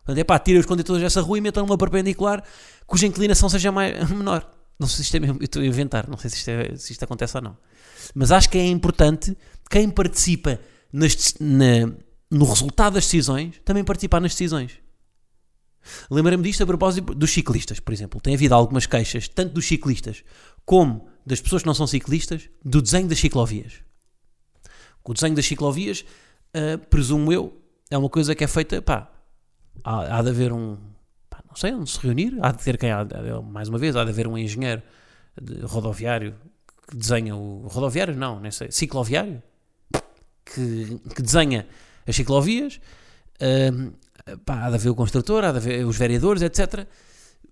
Portanto, 0.04 0.18
é 0.18 0.24
pá, 0.24 0.40
tira 0.40 0.60
os 0.60 0.66
contentores 0.66 1.02
dessa 1.02 1.22
rua 1.22 1.38
e 1.38 1.42
metam 1.42 1.66
numa 1.66 1.78
perpendicular 1.78 2.44
cuja 2.88 3.06
inclinação 3.08 3.48
seja 3.50 3.72
mais, 3.72 3.94
menor. 4.10 4.50
Não 4.80 4.88
sei 4.88 4.98
se 4.98 5.02
isto 5.04 5.16
é 5.18 5.20
mesmo, 5.20 5.38
eu 5.40 5.46
estou 5.46 5.62
a 5.62 5.66
inventar, 5.66 6.08
não 6.10 6.18
sei 6.18 6.30
se 6.32 6.38
isto, 6.38 6.50
é- 6.50 6.76
se 6.76 6.92
isto 6.92 7.04
acontece 7.04 7.38
ou 7.38 7.44
não. 7.44 7.56
Mas 8.16 8.32
acho 8.32 8.50
que 8.50 8.58
é 8.58 8.66
importante 8.68 9.38
quem 9.70 9.88
participa 9.90 10.60
nas 10.92 11.36
na- 11.40 11.94
no 12.32 12.46
resultado 12.46 12.94
das 12.94 13.04
decisões 13.04 13.62
também 13.64 13.84
participar 13.84 14.20
nas 14.20 14.32
decisões. 14.32 14.72
Lembrei-me 16.10 16.44
disto 16.44 16.64
a 16.64 16.66
propósito 16.66 17.14
dos 17.14 17.32
ciclistas, 17.32 17.80
por 17.80 17.94
exemplo. 17.94 18.22
Tem 18.22 18.34
havido 18.34 18.56
algumas 18.56 18.86
queixas, 18.86 19.28
tanto 19.28 19.54
dos 19.54 19.66
ciclistas 19.66 20.24
como 20.66 21.08
das 21.26 21.42
pessoas 21.42 21.64
que 21.64 21.68
não 21.68 21.74
são 21.74 21.88
ciclistas, 21.88 22.50
do 22.64 22.82
desenho 22.82 23.08
das 23.08 23.20
ciclovias. 23.20 23.82
O 25.04 25.14
desenho 25.14 25.36
das 25.36 25.46
ciclovias, 25.46 26.06
ah, 26.54 26.78
presumo 26.90 27.32
eu, 27.32 27.58
é 27.90 27.98
uma 27.98 28.10
coisa 28.10 28.36
que 28.36 28.44
é 28.44 28.48
feita, 28.48 28.82
pá, 28.82 29.12
há, 29.84 30.18
há 30.18 30.22
de 30.22 30.30
haver 30.30 30.54
um, 30.54 30.78
pá, 31.30 31.44
não 31.48 31.56
sei, 31.56 31.74
onde 31.74 31.90
se 31.90 32.00
reunir, 32.00 32.38
há 32.42 32.52
de 32.52 32.64
ter 32.64 32.78
quem, 32.78 32.92
há 32.92 33.06
mais 33.44 33.68
uma 33.68 33.78
vez, 33.78 33.96
há 33.96 34.04
de 34.04 34.12
haver 34.12 34.28
um 34.28 34.38
engenheiro 34.38 34.82
rodoviário 35.64 36.36
que 36.88 36.96
desenha 36.96 37.36
o, 37.36 37.68
rodoviário 37.68 38.16
não, 38.16 38.40
nem 38.40 38.52
sei, 38.52 38.72
cicloviário, 38.72 39.42
que, 40.46 41.00
que 41.16 41.22
desenha 41.22 41.68
as 42.08 42.16
ciclovias, 42.16 42.80
Ahm, 43.42 43.94
pá, 44.46 44.66
há 44.66 44.70
de 44.70 44.76
haver 44.76 44.90
o 44.90 44.96
construtor, 44.96 45.44
há 45.44 45.52
de 45.52 45.58
haver 45.58 45.86
os 45.86 45.98
vereadores, 45.98 46.42
etc. 46.42 46.88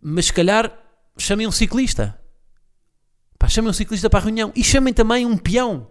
Mas 0.02 0.28
se 0.28 0.34
calhar 0.34 0.72
chamem 1.18 1.48
um 1.48 1.52
ciclista. 1.52 2.18
Pá, 3.38 3.48
chamem 3.48 3.70
um 3.70 3.74
ciclista 3.74 4.10
para 4.10 4.20
a 4.20 4.24
reunião 4.24 4.52
e 4.56 4.64
chamem 4.64 4.94
também 4.94 5.26
um 5.26 5.38
peão 5.38 5.88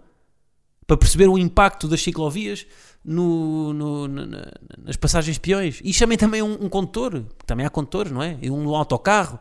para 0.86 0.96
perceber 0.96 1.28
o 1.28 1.36
impacto 1.38 1.86
das 1.86 2.00
ciclovias 2.02 2.66
no- 3.04 3.72
no- 3.74 4.08
na- 4.08 4.50
nas 4.78 4.96
passagens 4.96 5.36
peões. 5.38 5.80
E 5.84 5.92
chamem 5.92 6.16
também 6.16 6.42
um, 6.42 6.64
um 6.64 6.68
condutor, 6.68 7.24
também 7.46 7.64
há 7.66 7.70
condutores, 7.70 8.10
não 8.12 8.22
é? 8.22 8.38
E 8.40 8.50
um 8.50 8.74
autocarro 8.74 9.38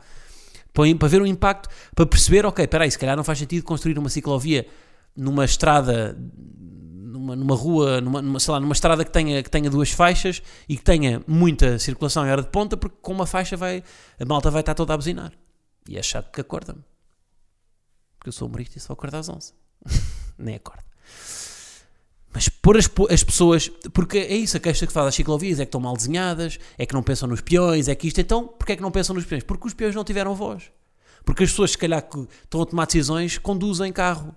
para, 0.74 0.94
para 0.96 1.08
ver 1.08 1.22
o 1.22 1.26
impacto, 1.26 1.70
para 1.96 2.06
perceber, 2.06 2.46
ok, 2.46 2.64
espera 2.66 2.84
aí, 2.84 2.92
se 2.92 3.00
calhar 3.00 3.16
não 3.16 3.24
faz 3.24 3.40
sentido 3.40 3.64
construir 3.64 3.98
uma 3.98 4.10
ciclovia 4.10 4.68
numa 5.16 5.46
estrada 5.46 6.18
numa, 7.08 7.36
numa 7.36 7.56
rua, 7.56 8.02
numa, 8.02 8.22
numa, 8.22 8.40
sei 8.40 8.52
lá, 8.52 8.60
numa 8.60 8.74
estrada 8.74 9.06
que 9.06 9.12
tenha, 9.12 9.42
que 9.42 9.50
tenha 9.50 9.70
duas 9.70 9.92
faixas 9.92 10.42
e 10.68 10.76
que 10.76 10.84
tenha 10.84 11.24
muita 11.26 11.80
circulação 11.80 12.26
em 12.26 12.32
hora 12.32 12.42
de 12.42 12.50
ponta, 12.50 12.76
porque 12.76 12.98
com 13.02 13.14
uma 13.14 13.26
faixa 13.26 13.56
vai, 13.56 13.84
a 14.20 14.26
malta 14.26 14.52
vai 14.52 14.62
estar 14.62 14.74
toda 14.74 14.94
a 14.94 14.98
buzinar. 14.98 15.32
E 15.88 15.98
é 15.98 16.04
chato 16.04 16.32
que 16.32 16.42
acorda-me. 16.42 16.84
Porque 18.18 18.30
eu 18.30 18.34
sou 18.34 18.48
humorista 18.48 18.78
e 18.78 18.82
só 18.82 18.94
acordo 18.94 19.16
às 19.16 19.30
11. 19.30 19.54
Nem 20.38 20.56
acordo. 20.56 20.84
Mas 22.34 22.50
pôr 22.50 22.78
as, 22.78 22.90
as 23.10 23.24
pessoas, 23.24 23.70
porque 23.94 24.18
é 24.18 24.36
isso, 24.36 24.58
a 24.58 24.60
queixa 24.60 24.86
que 24.86 24.94
faz 24.94 25.08
as 25.08 25.16
ciclovias 25.16 25.60
é 25.60 25.66
que 25.66 25.70
estão 25.70 25.80
mal 25.82 25.96
desenhadas, 25.96 26.60
é 26.78 26.86
que 26.86 26.94
não 26.94 27.02
pensam 27.02 27.28
nos 27.28 27.42
peões, 27.42 27.88
é 27.88 27.96
que 27.96 28.08
isto, 28.08 28.20
então, 28.20 28.48
porquê 28.48 28.74
é 28.74 28.76
que 28.76 28.82
não 28.82 28.92
pensam 28.92 29.16
nos 29.16 29.26
peões? 29.26 29.44
Porque 29.44 29.68
os 29.68 29.74
peões 29.74 29.96
não 29.96 30.04
tiveram 30.04 30.36
voz. 30.36 30.72
Porque 31.24 31.44
as 31.44 31.50
pessoas, 31.50 31.72
se 31.72 31.78
calhar, 31.78 32.02
que 32.02 32.28
estão 32.44 32.62
a 32.62 32.66
tomar 32.66 32.86
decisões, 32.86 33.38
conduzem 33.38 33.92
carro. 33.92 34.36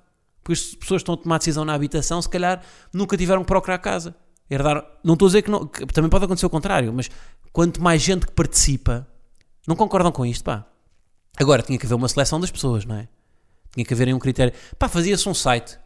Porque 0.51 0.53
as 0.53 0.75
pessoas 0.75 1.01
que 1.01 1.03
estão 1.03 1.15
a 1.15 1.17
tomar 1.17 1.39
decisão 1.39 1.65
na 1.65 1.75
habitação, 1.75 2.21
se 2.21 2.29
calhar, 2.29 2.61
nunca 2.93 3.17
tiveram 3.17 3.43
que 3.43 3.47
procurar 3.47 3.79
casa. 3.79 4.17
Herdar, 4.51 4.85
não 5.05 5.15
estou 5.15 5.27
a 5.27 5.29
dizer 5.29 5.43
que 5.43 5.51
não, 5.51 5.65
que 5.65 5.87
também 5.87 6.11
pode 6.11 6.25
acontecer 6.25 6.47
o 6.47 6.51
contrário, 6.51 6.93
mas 6.93 7.09
quanto 7.53 7.81
mais 7.81 8.03
gente 8.03 8.27
que 8.27 8.33
participa, 8.33 9.07
não 9.65 9.77
concordam 9.77 10.11
com 10.11 10.27
isto, 10.27 10.43
pá. 10.43 10.67
Agora, 11.39 11.63
tinha 11.63 11.79
que 11.79 11.87
haver 11.87 11.95
uma 11.95 12.09
seleção 12.09 12.41
das 12.41 12.51
pessoas, 12.51 12.85
não 12.85 12.97
é? 12.97 13.07
Tinha 13.73 13.85
que 13.85 13.95
haver 13.95 14.13
um 14.13 14.19
critério. 14.19 14.53
Pá, 14.77 14.89
fazia-se 14.89 15.29
um 15.29 15.35
site. 15.35 15.79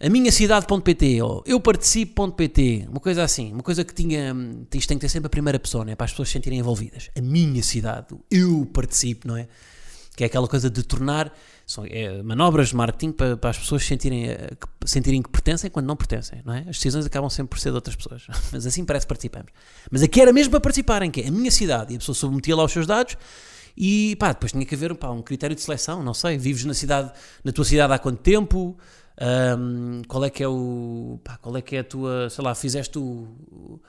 A 0.00 0.08
minha 0.08 0.32
cidade.pt 0.32 1.22
ou 1.22 1.44
eu 1.46 1.60
participo.pt, 1.60 2.88
uma 2.90 2.98
coisa 2.98 3.22
assim, 3.22 3.52
uma 3.52 3.62
coisa 3.62 3.84
que 3.84 3.94
tinha. 3.94 4.34
Isto 4.74 4.88
tem 4.88 4.98
que 4.98 5.02
ter 5.02 5.08
sempre 5.08 5.28
a 5.28 5.30
primeira 5.30 5.60
pessoa, 5.60 5.84
não 5.84 5.92
é? 5.92 5.94
Para 5.94 6.06
as 6.06 6.10
pessoas 6.10 6.28
se 6.28 6.32
sentirem 6.32 6.58
envolvidas. 6.58 7.08
A 7.16 7.22
minha 7.22 7.62
cidade, 7.62 8.08
eu 8.28 8.68
participo, 8.74 9.28
não 9.28 9.36
é? 9.36 9.46
Que 10.16 10.24
é 10.24 10.26
aquela 10.26 10.48
coisa 10.48 10.68
de 10.68 10.82
tornar 10.82 11.32
são, 11.66 11.84
é, 11.88 12.22
manobras 12.22 12.68
de 12.68 12.76
marketing 12.76 13.12
para, 13.12 13.36
para 13.36 13.50
as 13.50 13.58
pessoas 13.58 13.82
se 13.82 13.88
sentirem, 13.88 14.28
eh, 14.28 14.50
que, 14.60 14.88
sentirem 14.88 15.22
que 15.22 15.28
pertencem 15.30 15.70
quando 15.70 15.86
não 15.86 15.96
pertencem, 15.96 16.42
não 16.44 16.52
é? 16.52 16.60
As 16.60 16.76
decisões 16.76 17.06
acabam 17.06 17.30
sempre 17.30 17.50
por 17.50 17.58
ser 17.58 17.70
de 17.70 17.76
outras 17.76 17.96
pessoas, 17.96 18.26
mas 18.52 18.66
assim 18.66 18.84
parece 18.84 19.06
que 19.06 19.08
participamos. 19.08 19.50
Mas 19.90 20.02
aqui 20.02 20.20
era 20.20 20.32
mesmo 20.32 20.50
para 20.50 20.60
participarem, 20.60 21.10
que 21.10 21.20
é 21.22 21.28
a 21.28 21.30
minha 21.30 21.50
cidade, 21.50 21.92
e 21.92 21.96
a 21.96 21.98
pessoa 21.98 22.14
submetia 22.14 22.54
lá 22.54 22.64
os 22.64 22.72
seus 22.72 22.86
dados 22.86 23.16
e 23.76 24.14
pá, 24.16 24.28
depois 24.32 24.52
tinha 24.52 24.64
que 24.64 24.74
haver 24.74 24.94
pá, 24.94 25.10
um 25.10 25.22
critério 25.22 25.56
de 25.56 25.62
seleção, 25.62 26.02
não 26.02 26.14
sei, 26.14 26.36
vives 26.38 26.64
na 26.64 26.74
cidade, 26.74 27.10
na 27.42 27.50
tua 27.52 27.64
cidade 27.64 27.92
há 27.92 27.98
quanto 27.98 28.20
tempo, 28.20 28.76
Ahm, 29.16 30.02
qual 30.08 30.24
é 30.24 30.28
que 30.30 30.42
é 30.42 30.48
o, 30.48 31.20
pá, 31.22 31.36
qual 31.36 31.56
é 31.56 31.62
que 31.62 31.76
é 31.76 31.78
a 31.78 31.84
tua, 31.84 32.28
sei 32.28 32.42
lá, 32.42 32.52
fizeste 32.52 32.98
o- 32.98 33.80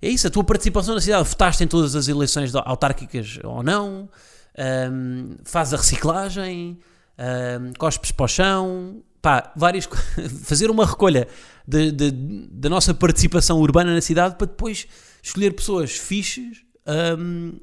é 0.00 0.08
isso, 0.08 0.26
a 0.28 0.30
tua 0.30 0.44
participação 0.44 0.94
na 0.94 1.00
cidade, 1.00 1.28
votaste 1.28 1.64
em 1.64 1.66
todas 1.66 1.96
as 1.96 2.06
eleições 2.06 2.54
autárquicas 2.54 3.40
ou 3.42 3.62
não, 3.62 4.08
Ahm, 4.58 5.36
faz 5.44 5.74
a 5.74 5.76
reciclagem, 5.76 6.78
ahm, 7.18 7.72
cospes 7.78 8.10
para 8.10 8.24
o 8.24 8.28
chão, 8.28 9.02
pá, 9.20 9.52
várias 9.56 9.86
fazer 10.44 10.70
uma 10.70 10.86
recolha 10.86 11.28
da 11.66 12.70
nossa 12.70 12.94
participação 12.94 13.58
urbana 13.58 13.94
na 13.94 14.00
cidade 14.00 14.36
para 14.36 14.46
depois 14.46 14.86
escolher 15.22 15.52
pessoas 15.52 15.92
fixes 15.92 16.64
ahm, 16.86 17.58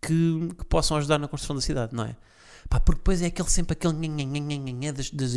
que, 0.00 0.48
que 0.58 0.64
possam 0.66 0.96
ajudar 0.96 1.18
na 1.18 1.28
construção 1.28 1.56
da 1.56 1.62
cidade, 1.62 1.94
não 1.94 2.04
é? 2.04 2.16
Pá, 2.70 2.78
porque 2.78 3.00
depois 3.00 3.20
é 3.20 3.26
aquele, 3.26 3.50
sempre 3.50 3.72
aquele 3.72 4.92
das, 4.92 5.10
das, 5.10 5.32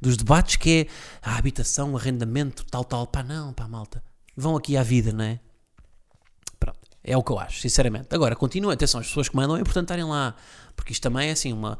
dos 0.00 0.16
debates 0.16 0.54
que 0.54 0.70
é 0.70 0.86
a 1.20 1.36
habitação, 1.36 1.96
arrendamento, 1.96 2.64
tal, 2.64 2.84
tal. 2.84 3.08
Pá, 3.08 3.24
não, 3.24 3.52
pá, 3.52 3.66
malta. 3.66 4.02
Vão 4.36 4.56
aqui 4.56 4.76
à 4.76 4.84
vida, 4.84 5.12
não 5.12 5.24
é? 5.24 5.40
É 7.06 7.16
o 7.16 7.22
que 7.22 7.30
eu 7.30 7.38
acho, 7.38 7.60
sinceramente. 7.60 8.08
Agora, 8.10 8.34
continua, 8.34 8.72
atenção, 8.72 9.00
as 9.00 9.06
pessoas 9.06 9.28
que 9.28 9.36
mandam 9.36 9.56
é 9.56 9.60
importante 9.60 9.84
estarem 9.84 10.04
lá. 10.04 10.34
Porque 10.74 10.92
isto 10.92 11.02
também 11.02 11.28
é 11.28 11.32
assim, 11.32 11.52
uma, 11.52 11.78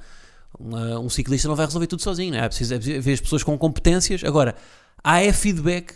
uma- 0.59 0.99
um 1.01 1.09
ciclista 1.09 1.49
não 1.49 1.57
vai 1.57 1.67
resolver 1.67 1.87
tudo 1.89 2.01
sozinho, 2.03 2.31
não 2.33 2.39
é? 2.39 2.43
É 2.43 2.45
é 2.45 2.49
preciso 2.49 2.79
ver 2.79 3.13
as 3.13 3.21
pessoas 3.21 3.43
com 3.43 3.59
competências. 3.59 4.23
Agora, 4.25 4.55
há 5.03 5.21
é 5.23 5.33
feedback 5.33 5.95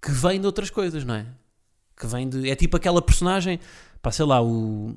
que 0.00 0.10
vem 0.12 0.40
de 0.40 0.46
outras 0.46 0.70
coisas, 0.70 1.04
não 1.04 1.14
é? 1.16 1.26
Que 1.98 2.06
vem 2.06 2.28
de. 2.28 2.48
É 2.48 2.54
tipo 2.54 2.76
aquela 2.76 3.02
personagem, 3.02 3.58
pá, 4.00 4.10
sei 4.10 4.24
lá, 4.24 4.40
o. 4.42 4.94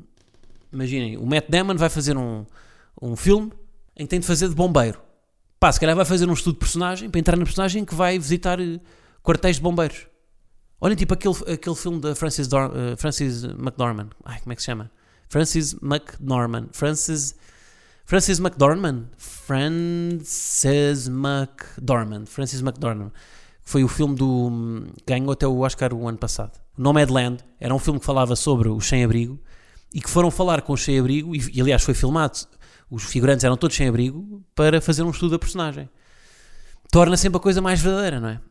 Imaginem, 0.71 1.17
o 1.17 1.25
Matt 1.25 1.45
Damon 1.49 1.75
vai 1.75 1.89
fazer 1.89 2.15
um, 2.17 2.45
um 3.01 3.15
filme 3.15 3.51
em 3.95 4.05
que 4.05 4.09
tem 4.09 4.19
de 4.19 4.25
fazer 4.27 4.47
de 4.49 4.55
bombeiro. 4.55 4.99
Pá, 5.59 5.71
se 5.71 5.79
calhar 5.79 5.95
vai 5.95 6.05
fazer 6.05 6.29
um 6.29 6.33
estudo 6.33 6.53
de 6.53 6.59
personagem 6.59 7.09
para 7.09 7.19
entrar 7.19 7.37
na 7.37 7.43
personagem 7.43 7.85
que 7.85 7.93
vai 7.95 8.17
visitar 8.19 8.59
eh, 8.59 8.79
quartéis 9.21 9.57
de 9.57 9.61
bombeiros. 9.61 10.07
Olhem, 10.83 10.97
tipo 10.97 11.13
aquele, 11.13 11.33
aquele 11.53 11.75
filme 11.77 12.01
da 12.01 12.13
Francis, 12.13 12.45
Dor 12.45 12.69
eh, 12.75 12.97
Francis 12.97 13.45
McDormand. 13.45 14.09
Ai, 14.25 14.41
como 14.41 14.51
é 14.51 14.55
que 14.57 14.61
se 14.61 14.65
chama? 14.65 14.91
Francis 15.29 15.77
McDormand. 15.81 16.67
Francis. 16.73 17.37
Francis 18.03 18.37
McDormand. 18.37 19.05
Francis 19.17 21.07
McDormand. 21.07 22.25
Francis 22.25 22.59
McDormand. 22.59 23.13
Foi 23.61 23.81
o 23.81 23.87
filme 23.87 24.13
do. 24.13 24.83
ganhou 25.07 25.31
até 25.31 25.47
o 25.47 25.59
Oscar 25.59 25.93
o 25.93 26.05
ano 26.05 26.17
passado. 26.17 26.59
Nomadland. 26.77 27.41
Era 27.61 27.73
um 27.73 27.79
filme 27.79 27.97
que 27.97 28.05
falava 28.05 28.35
sobre 28.35 28.67
o 28.67 28.81
sem-abrigo 28.81 29.39
e 29.93 30.01
que 30.01 30.09
foram 30.09 30.29
falar 30.29 30.63
com 30.63 30.73
o 30.73 30.77
sem-abrigo, 30.77 31.33
e, 31.33 31.49
e 31.53 31.61
aliás 31.61 31.81
foi 31.81 31.93
filmado. 31.93 32.37
Os 32.91 33.03
figurantes 33.05 33.45
eram 33.45 33.55
todos 33.55 33.77
sem 33.77 33.87
abrigo 33.87 34.43
para 34.53 34.81
fazer 34.81 35.03
um 35.03 35.11
estudo 35.11 35.31
da 35.31 35.39
personagem. 35.39 35.89
Torna 36.91 37.15
sempre 37.15 37.37
a 37.37 37.39
coisa 37.39 37.61
mais 37.61 37.79
verdadeira, 37.79 38.19
não 38.19 38.27
é? 38.27 38.41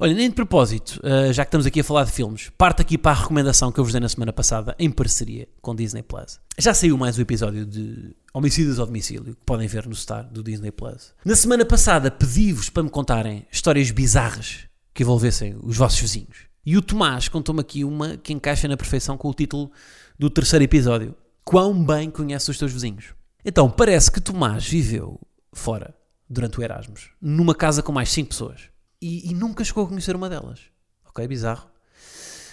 Olha, 0.00 0.14
nem 0.14 0.28
de 0.28 0.34
propósito, 0.36 1.00
uh, 1.02 1.32
já 1.32 1.44
que 1.44 1.48
estamos 1.48 1.66
aqui 1.66 1.80
a 1.80 1.84
falar 1.84 2.04
de 2.04 2.12
filmes, 2.12 2.52
parte 2.56 2.80
aqui 2.80 2.96
para 2.96 3.10
a 3.10 3.20
recomendação 3.20 3.72
que 3.72 3.80
eu 3.80 3.84
vos 3.84 3.92
dei 3.92 4.00
na 4.00 4.08
semana 4.08 4.32
passada, 4.32 4.76
em 4.78 4.88
parceria 4.88 5.48
com 5.60 5.74
Disney 5.74 6.04
Plus. 6.04 6.38
Já 6.56 6.72
saiu 6.72 6.96
mais 6.96 7.18
um 7.18 7.22
episódio 7.22 7.66
de 7.66 8.14
Homicídios 8.32 8.78
ao 8.78 8.86
Domicílio, 8.86 9.34
que 9.34 9.44
podem 9.44 9.66
ver 9.66 9.88
no 9.88 9.94
Star 9.96 10.22
do 10.30 10.40
Disney 10.40 10.70
Plus. 10.70 11.12
Na 11.24 11.34
semana 11.34 11.64
passada 11.64 12.12
pedi-vos 12.12 12.70
para 12.70 12.84
me 12.84 12.90
contarem 12.90 13.44
histórias 13.50 13.90
bizarras 13.90 14.68
que 14.94 15.02
envolvessem 15.02 15.56
os 15.64 15.76
vossos 15.76 15.98
vizinhos. 15.98 16.46
E 16.64 16.76
o 16.76 16.82
Tomás 16.82 17.26
contou-me 17.26 17.60
aqui 17.60 17.82
uma 17.82 18.16
que 18.18 18.32
encaixa 18.32 18.68
na 18.68 18.76
perfeição 18.76 19.18
com 19.18 19.28
o 19.28 19.34
título 19.34 19.68
do 20.16 20.30
terceiro 20.30 20.64
episódio. 20.64 21.12
Quão 21.44 21.84
bem 21.84 22.08
conhece 22.08 22.48
os 22.52 22.58
teus 22.58 22.72
vizinhos? 22.72 23.14
Então, 23.44 23.68
parece 23.68 24.12
que 24.12 24.20
Tomás 24.20 24.64
viveu 24.64 25.18
fora 25.52 25.92
durante 26.30 26.60
o 26.60 26.62
Erasmus, 26.62 27.10
numa 27.20 27.54
casa 27.54 27.82
com 27.82 27.90
mais 27.90 28.10
5 28.10 28.28
pessoas 28.28 28.77
e, 29.00 29.30
e, 29.30 29.34
nunca 29.34 29.64
chegou 29.64 29.84
a 29.84 29.88
conhecer 29.88 30.16
uma 30.16 30.28
delas. 30.28 30.60
Ok? 31.06 31.26
Bizarro. 31.26 31.68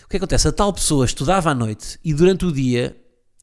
O 0.05 0.07
que 0.07 0.17
acontece? 0.17 0.47
A 0.47 0.51
tal 0.51 0.71
pessoa 0.71 1.05
estudava 1.05 1.49
à 1.49 1.55
noite 1.55 1.99
e 2.03 2.13
durante 2.13 2.45
o 2.45 2.51
dia 2.51 2.95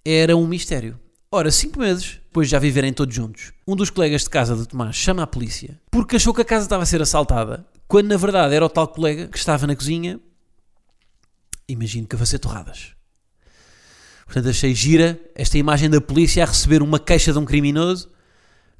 era 0.05 0.37
um 0.37 0.47
mistério. 0.47 0.99
Ora, 1.31 1.51
cinco 1.51 1.81
meses 1.81 2.21
depois 2.25 2.49
de 2.49 2.53
já 2.53 2.59
viverem 2.59 2.93
todos 2.93 3.15
juntos, 3.15 3.53
um 3.67 3.75
dos 3.75 3.91
colegas 3.91 4.23
de 4.23 4.31
casa 4.31 4.57
de 4.57 4.67
Tomás 4.67 4.97
chama 4.97 5.23
a 5.23 5.27
polícia 5.27 5.81
porque 5.91 6.17
achou 6.17 6.33
que 6.33 6.43
a 6.43 6.45
casa 6.45 6.65
estava 6.65 6.83
a 6.83 6.87
ser 6.87 7.03
assaltada, 7.03 7.67
quando 7.87 8.09
na 8.09 8.17
verdade 8.17 8.55
era 8.55 8.65
o 8.65 8.69
tal 8.69 8.89
colega 8.89 9.29
que 9.29 9.37
estava 9.37 9.67
na 9.67 9.77
cozinha, 9.77 10.21
imagino 11.69 12.07
que 12.07 12.17
a 12.17 12.19
fazer 12.19 12.39
torradas. 12.39 12.95
Portanto, 14.25 14.49
achei 14.49 14.75
gira 14.75 15.21
esta 15.35 15.59
imagem 15.59 15.91
da 15.91 16.01
polícia 16.01 16.43
a 16.43 16.47
receber 16.47 16.83
uma 16.83 16.99
queixa 16.99 17.33
de 17.33 17.39
um 17.39 17.45
criminoso 17.45 18.09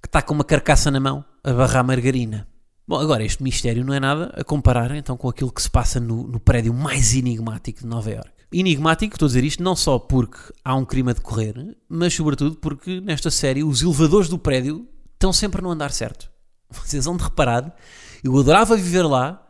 que 0.01 0.09
está 0.09 0.23
com 0.23 0.33
uma 0.33 0.45
carcaça 0.45 0.91
na 0.91 0.99
mão 0.99 1.25
a 1.45 1.53
barrar 1.53 1.85
margarina. 1.85 2.49
Bom, 2.87 2.99
agora 2.99 3.25
este 3.25 3.43
mistério 3.43 3.85
não 3.85 3.95
é 3.95 4.01
nada 4.01 4.33
a 4.37 4.43
comparar 4.43 4.95
então 4.97 5.17
com 5.17 5.29
aquilo 5.29 5.53
que 5.53 5.63
se 5.63 5.71
passa 5.71 6.01
no, 6.01 6.27
no 6.27 6.41
prédio 6.41 6.75
mais 6.75 7.15
enigmático 7.15 7.81
de 7.81 7.87
Nova 7.87 8.11
York. 8.11 8.31
Enigmático, 8.53 9.15
estou 9.15 9.27
a 9.27 9.29
dizer 9.29 9.45
isto 9.45 9.63
não 9.63 9.77
só 9.77 9.99
porque 9.99 10.39
há 10.65 10.75
um 10.75 10.85
crime 10.85 11.11
a 11.11 11.15
decorrer, 11.15 11.77
mas 11.89 12.13
sobretudo 12.13 12.57
porque 12.57 13.01
nesta 13.01 13.31
série 13.31 13.63
os 13.63 13.83
elevadores 13.83 14.29
do 14.29 14.39
prédio 14.39 14.87
estão 15.15 15.33
sempre 15.33 15.63
no 15.63 15.71
andar 15.71 15.93
certo. 15.93 16.29
Vocês 16.69 17.05
vão 17.05 17.17
de 17.17 17.23
reparar, 17.23 17.75
eu 18.23 18.37
adorava 18.37 18.77
viver 18.77 19.05
lá 19.05 19.47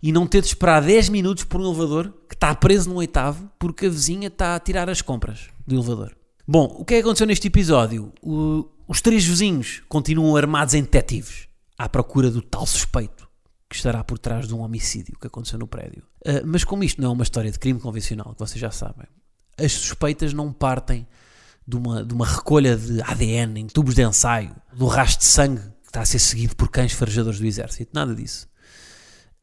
e 0.00 0.12
não 0.12 0.26
ter 0.26 0.40
de 0.40 0.48
esperar 0.48 0.82
10 0.82 1.08
minutos 1.08 1.44
por 1.44 1.60
um 1.60 1.64
elevador 1.64 2.14
que 2.28 2.34
está 2.34 2.54
preso 2.54 2.88
no 2.88 2.96
oitavo 2.96 3.50
porque 3.58 3.86
a 3.86 3.90
vizinha 3.90 4.28
está 4.28 4.54
a 4.54 4.60
tirar 4.60 4.88
as 4.88 5.02
compras 5.02 5.48
do 5.66 5.74
elevador. 5.74 6.14
Bom, 6.46 6.76
o 6.78 6.84
que 6.84 6.94
é 6.94 6.96
que 6.98 7.02
aconteceu 7.02 7.26
neste 7.26 7.48
episódio? 7.48 8.12
O, 8.22 8.68
os 8.86 9.00
três 9.00 9.24
vizinhos 9.24 9.82
continuam 9.88 10.36
armados 10.36 10.74
em 10.74 10.82
detetives 10.82 11.51
à 11.82 11.88
procura 11.88 12.30
do 12.30 12.40
tal 12.40 12.64
suspeito 12.64 13.28
que 13.68 13.74
estará 13.74 14.04
por 14.04 14.16
trás 14.16 14.46
de 14.46 14.54
um 14.54 14.60
homicídio 14.60 15.18
que 15.18 15.26
aconteceu 15.26 15.58
no 15.58 15.66
prédio. 15.66 16.04
Uh, 16.24 16.46
mas 16.46 16.62
como 16.62 16.84
isto 16.84 17.00
não 17.00 17.10
é 17.10 17.12
uma 17.12 17.24
história 17.24 17.50
de 17.50 17.58
crime 17.58 17.80
convencional, 17.80 18.34
que 18.34 18.38
vocês 18.38 18.60
já 18.60 18.70
sabem, 18.70 19.06
as 19.58 19.72
suspeitas 19.72 20.32
não 20.32 20.52
partem 20.52 21.06
de 21.66 21.76
uma, 21.76 22.04
de 22.04 22.14
uma 22.14 22.26
recolha 22.26 22.76
de 22.76 23.02
ADN 23.02 23.60
em 23.60 23.66
tubos 23.66 23.96
de 23.96 24.02
ensaio, 24.02 24.54
do 24.72 24.86
rastro 24.86 25.20
de 25.20 25.24
sangue 25.24 25.60
que 25.60 25.88
está 25.88 26.02
a 26.02 26.06
ser 26.06 26.20
seguido 26.20 26.54
por 26.54 26.68
cães 26.68 26.92
farejadores 26.92 27.40
do 27.40 27.46
exército, 27.46 27.90
nada 27.92 28.14
disso. 28.14 28.46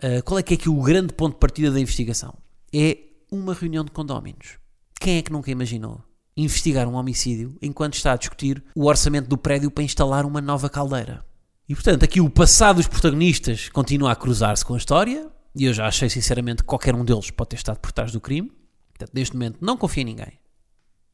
Uh, 0.02 0.24
qual 0.24 0.40
é 0.40 0.44
que 0.44 0.54
é 0.54 0.72
o 0.72 0.82
grande 0.82 1.14
ponto 1.14 1.34
de 1.34 1.40
partida 1.40 1.72
da 1.72 1.80
investigação? 1.80 2.34
É 2.74 2.98
uma 3.30 3.54
reunião 3.54 3.84
de 3.84 3.92
condóminos. 3.92 4.58
Quem 4.98 5.18
é 5.18 5.22
que 5.22 5.32
nunca 5.32 5.52
imaginou 5.52 6.02
investigar 6.38 6.88
um 6.88 6.96
homicídio 6.96 7.58
enquanto 7.62 7.96
está 7.96 8.14
a 8.14 8.18
discutir 8.18 8.64
o 8.74 8.86
orçamento 8.86 9.28
do 9.28 9.38
prédio 9.38 9.70
para 9.70 9.84
instalar 9.84 10.26
uma 10.26 10.40
nova 10.40 10.70
caldeira? 10.70 11.28
E 11.70 11.76
portanto, 11.76 12.04
aqui 12.04 12.20
o 12.20 12.32
passado 12.32 12.78
dos 12.78 12.88
protagonistas 12.88 13.70
continua 13.70 14.12
a 14.12 14.16
cruzar-se 14.16 14.66
com 14.66 14.74
a 14.74 14.78
história, 14.78 15.30
e 15.56 15.66
eu 15.66 15.74
já 15.74 15.88
achei 15.88 16.10
sinceramente 16.10 16.64
que 16.64 16.68
qualquer 16.68 16.96
um 16.96 17.06
deles 17.06 17.30
pode 17.30 17.52
ter 17.52 17.58
estado 17.58 17.78
por 17.78 17.92
trás 17.92 18.12
do 18.12 18.20
crime. 18.20 18.52
Portanto, 18.90 19.12
neste 19.14 19.36
momento 19.36 19.60
não 19.62 19.78
confio 19.78 20.02
em 20.02 20.06
ninguém. 20.06 20.40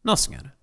Não, 0.01 0.15
senhora. 0.15 0.53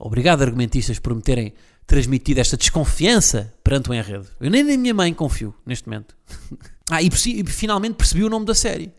Obrigado, 0.00 0.42
argumentistas, 0.42 0.98
por 0.98 1.14
me 1.14 1.22
terem 1.22 1.54
transmitido 1.86 2.40
esta 2.40 2.56
desconfiança 2.56 3.54
perante 3.62 3.88
o 3.88 3.94
enredo. 3.94 4.26
Eu 4.40 4.50
nem 4.50 4.64
na 4.64 4.76
minha 4.76 4.92
mãe 4.92 5.14
confio 5.14 5.54
neste 5.64 5.88
momento. 5.88 6.16
ah, 6.90 7.00
e, 7.00 7.06
e 7.06 7.44
finalmente 7.46 7.94
percebi 7.94 8.24
o 8.24 8.28
nome 8.28 8.46
da 8.46 8.54
série, 8.54 8.92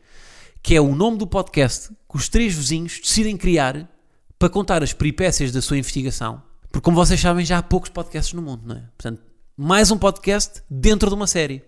que 0.64 0.76
é 0.76 0.80
o 0.80 0.96
nome 0.96 1.18
do 1.18 1.28
podcast 1.28 1.90
que 2.10 2.16
os 2.16 2.30
três 2.30 2.56
vizinhos 2.56 3.02
decidem 3.02 3.36
criar 3.36 3.90
para 4.40 4.48
contar 4.48 4.82
as 4.82 4.94
peripécias 4.94 5.52
da 5.52 5.62
sua 5.62 5.78
investigação. 5.78 6.42
Porque, 6.72 6.86
como 6.86 6.96
vocês 6.96 7.20
sabem, 7.20 7.46
já 7.46 7.58
há 7.58 7.64
poucos 7.64 7.90
podcasts 7.90 8.34
no 8.34 8.42
mundo, 8.42 8.62
não 8.66 8.78
é? 8.78 8.84
Portanto, 8.98 9.35
mais 9.58 9.90
um 9.90 9.98
podcast 9.98 10.62
dentro 10.70 11.08
de 11.08 11.16
uma 11.16 11.28
série. 11.28 11.64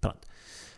Pronto. 0.00 0.20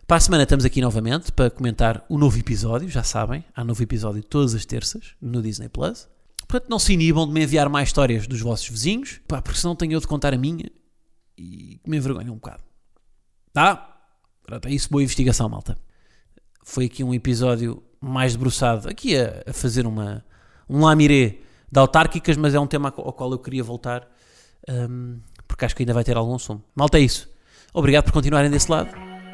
Para 0.05 0.17
a 0.17 0.21
semana 0.21 0.43
estamos 0.43 0.65
aqui 0.65 0.81
novamente 0.81 1.31
para 1.31 1.49
comentar 1.49 2.05
o 2.09 2.19
novo 2.19 2.37
episódio, 2.37 2.89
já 2.89 3.05
sabem, 3.05 3.45
há 3.55 3.63
novo 3.63 3.81
episódio 3.83 4.23
todas 4.25 4.53
as 4.53 4.67
terças 4.67 5.15
no 5.23 5.41
Disney 5.41 5.69
Plus. 5.69 6.09
Portanto, 6.49 6.69
não 6.69 6.79
se 6.79 6.93
inibam 6.95 7.25
de 7.25 7.33
me 7.33 7.45
enviar 7.45 7.69
mais 7.69 7.91
histórias 7.91 8.27
dos 8.27 8.41
vossos 8.41 8.69
vizinhos, 8.69 9.21
pá, 9.29 9.41
porque 9.41 9.61
senão 9.61 9.77
tenho 9.77 9.93
eu 9.93 10.01
de 10.01 10.09
contar 10.09 10.35
a 10.35 10.39
minha 10.39 10.69
e 11.37 11.81
me 11.87 11.99
envergonho 11.99 12.33
um 12.33 12.37
bocado. 12.37 12.65
Tá? 13.53 14.01
Pronto, 14.43 14.67
é 14.67 14.73
isso, 14.73 14.89
boa 14.91 15.03
investigação, 15.03 15.49
malta. 15.49 15.79
Foi 16.65 16.87
aqui 16.87 17.05
um 17.05 17.15
episódio 17.15 17.81
mais 18.01 18.33
debruçado, 18.33 18.89
aqui 18.89 19.17
a, 19.17 19.45
a 19.47 19.53
fazer 19.53 19.87
uma, 19.87 20.25
um 20.69 20.85
lamiré 20.85 21.39
de 21.71 21.79
autárquicas, 21.79 22.37
mas 22.37 22.55
é 22.55 22.59
um 22.59 22.67
tema 22.67 22.93
ao 22.97 23.13
qual 23.13 23.31
eu 23.31 23.39
queria 23.39 23.63
voltar. 23.63 24.09
Um, 24.69 25.21
porque 25.49 25.65
acho 25.65 25.75
que 25.75 25.83
ainda 25.83 25.95
vai 25.95 26.05
ter 26.05 26.17
algum 26.17 26.39
som. 26.39 26.61
Malta 26.77 26.99
é 26.99 27.01
isso. 27.01 27.29
Obrigado 27.75 28.05
por 28.05 28.13
continuarem 28.13 28.51
desse 28.51 28.71
lado. 28.71 28.91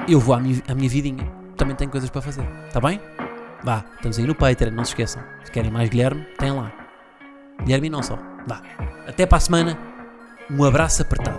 Eu 0.09 0.19
vou 0.19 0.35
à 0.35 0.41
minha, 0.41 0.63
à 0.69 0.75
minha 0.75 0.89
vidinha. 0.89 1.31
Também 1.57 1.77
tenho 1.77 1.91
coisas 1.91 2.09
para 2.09 2.23
fazer. 2.23 2.47
Está 2.67 2.81
bem? 2.81 3.01
Vá, 3.63 3.85
estamos 3.97 4.19
aí 4.19 4.27
no 4.27 4.35
Patreon, 4.35 4.73
não 4.73 4.85
se 4.85 4.93
esqueçam. 4.93 5.23
Se 5.45 5.51
querem 5.51 5.71
mais 5.71 5.89
Guilherme, 5.89 6.25
tem 6.39 6.51
lá. 6.51 6.73
Guilherme 7.63 7.91
não 7.91 8.03
só. 8.03 8.19
Vá. 8.47 8.63
Até 9.07 9.27
para 9.27 9.39
a 9.39 9.41
semana. 9.41 9.79
Um 10.51 10.63
abraço 10.65 11.03
apertado. 11.03 11.39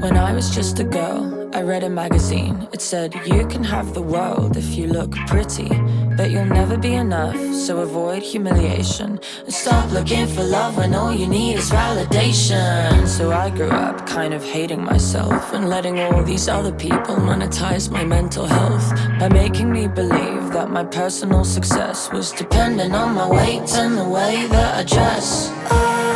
When 0.00 0.16
I 0.16 0.34
was 0.34 0.50
just 0.54 0.80
a 0.80 0.84
girl, 0.84 1.48
I 1.54 1.62
read 1.62 1.84
a 1.84 1.90
magazine. 1.90 2.68
It 2.72 2.82
said, 2.82 3.14
You 3.26 3.46
can 3.48 3.64
have 3.64 3.92
the 3.92 4.00
world 4.00 4.58
if 4.58 4.76
you 4.76 4.86
look 4.86 5.10
pretty. 5.26 5.68
But 6.16 6.30
you'll 6.30 6.46
never 6.46 6.78
be 6.78 6.94
enough, 6.94 7.36
so 7.52 7.80
avoid 7.80 8.22
humiliation. 8.22 9.20
And 9.44 9.52
stop 9.52 9.92
looking 9.92 10.26
for 10.26 10.42
love 10.42 10.78
when 10.78 10.94
all 10.94 11.14
you 11.14 11.26
need 11.26 11.56
is 11.58 11.70
validation. 11.70 13.06
So 13.06 13.32
I 13.32 13.50
grew 13.50 13.68
up 13.68 14.06
kind 14.06 14.32
of 14.32 14.42
hating 14.42 14.82
myself 14.82 15.52
and 15.52 15.68
letting 15.68 16.00
all 16.00 16.22
these 16.22 16.48
other 16.48 16.72
people 16.72 17.16
monetize 17.16 17.90
my 17.90 18.04
mental 18.04 18.46
health 18.46 18.88
by 19.20 19.28
making 19.28 19.70
me 19.70 19.88
believe 19.88 20.52
that 20.52 20.70
my 20.70 20.84
personal 20.84 21.44
success 21.44 22.10
was 22.10 22.32
dependent 22.32 22.94
on 22.94 23.14
my 23.14 23.28
weight 23.28 23.70
and 23.74 23.98
the 23.98 24.08
way 24.08 24.46
that 24.46 24.74
I 24.74 24.82
dress. 24.84 26.15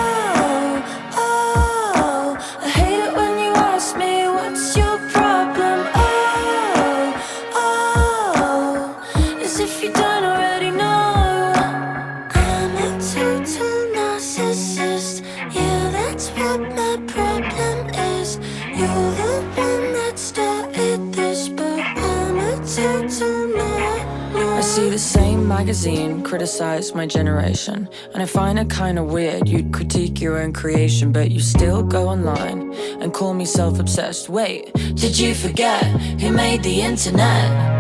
Magazine 25.71 26.21
criticized 26.25 26.97
my 26.97 27.07
generation. 27.07 27.89
And 28.13 28.21
I 28.21 28.27
find 28.27 28.59
it 28.59 28.69
kinda 28.69 29.05
weird 29.05 29.49
you'd 29.49 29.73
critique 29.73 30.21
your 30.21 30.37
own 30.43 30.53
creation, 30.53 31.13
but 31.13 31.31
you 31.31 31.39
still 31.39 31.81
go 31.85 32.09
online 32.09 32.75
and 33.01 33.15
call 33.15 33.35
me 33.35 33.45
self 33.45 33.79
obsessed. 33.79 34.29
Wait, 34.29 34.73
did 34.97 35.17
you 35.17 35.33
forget 35.33 35.85
who 36.21 36.33
made 36.33 36.65
the 36.65 36.81
internet? 36.81 37.80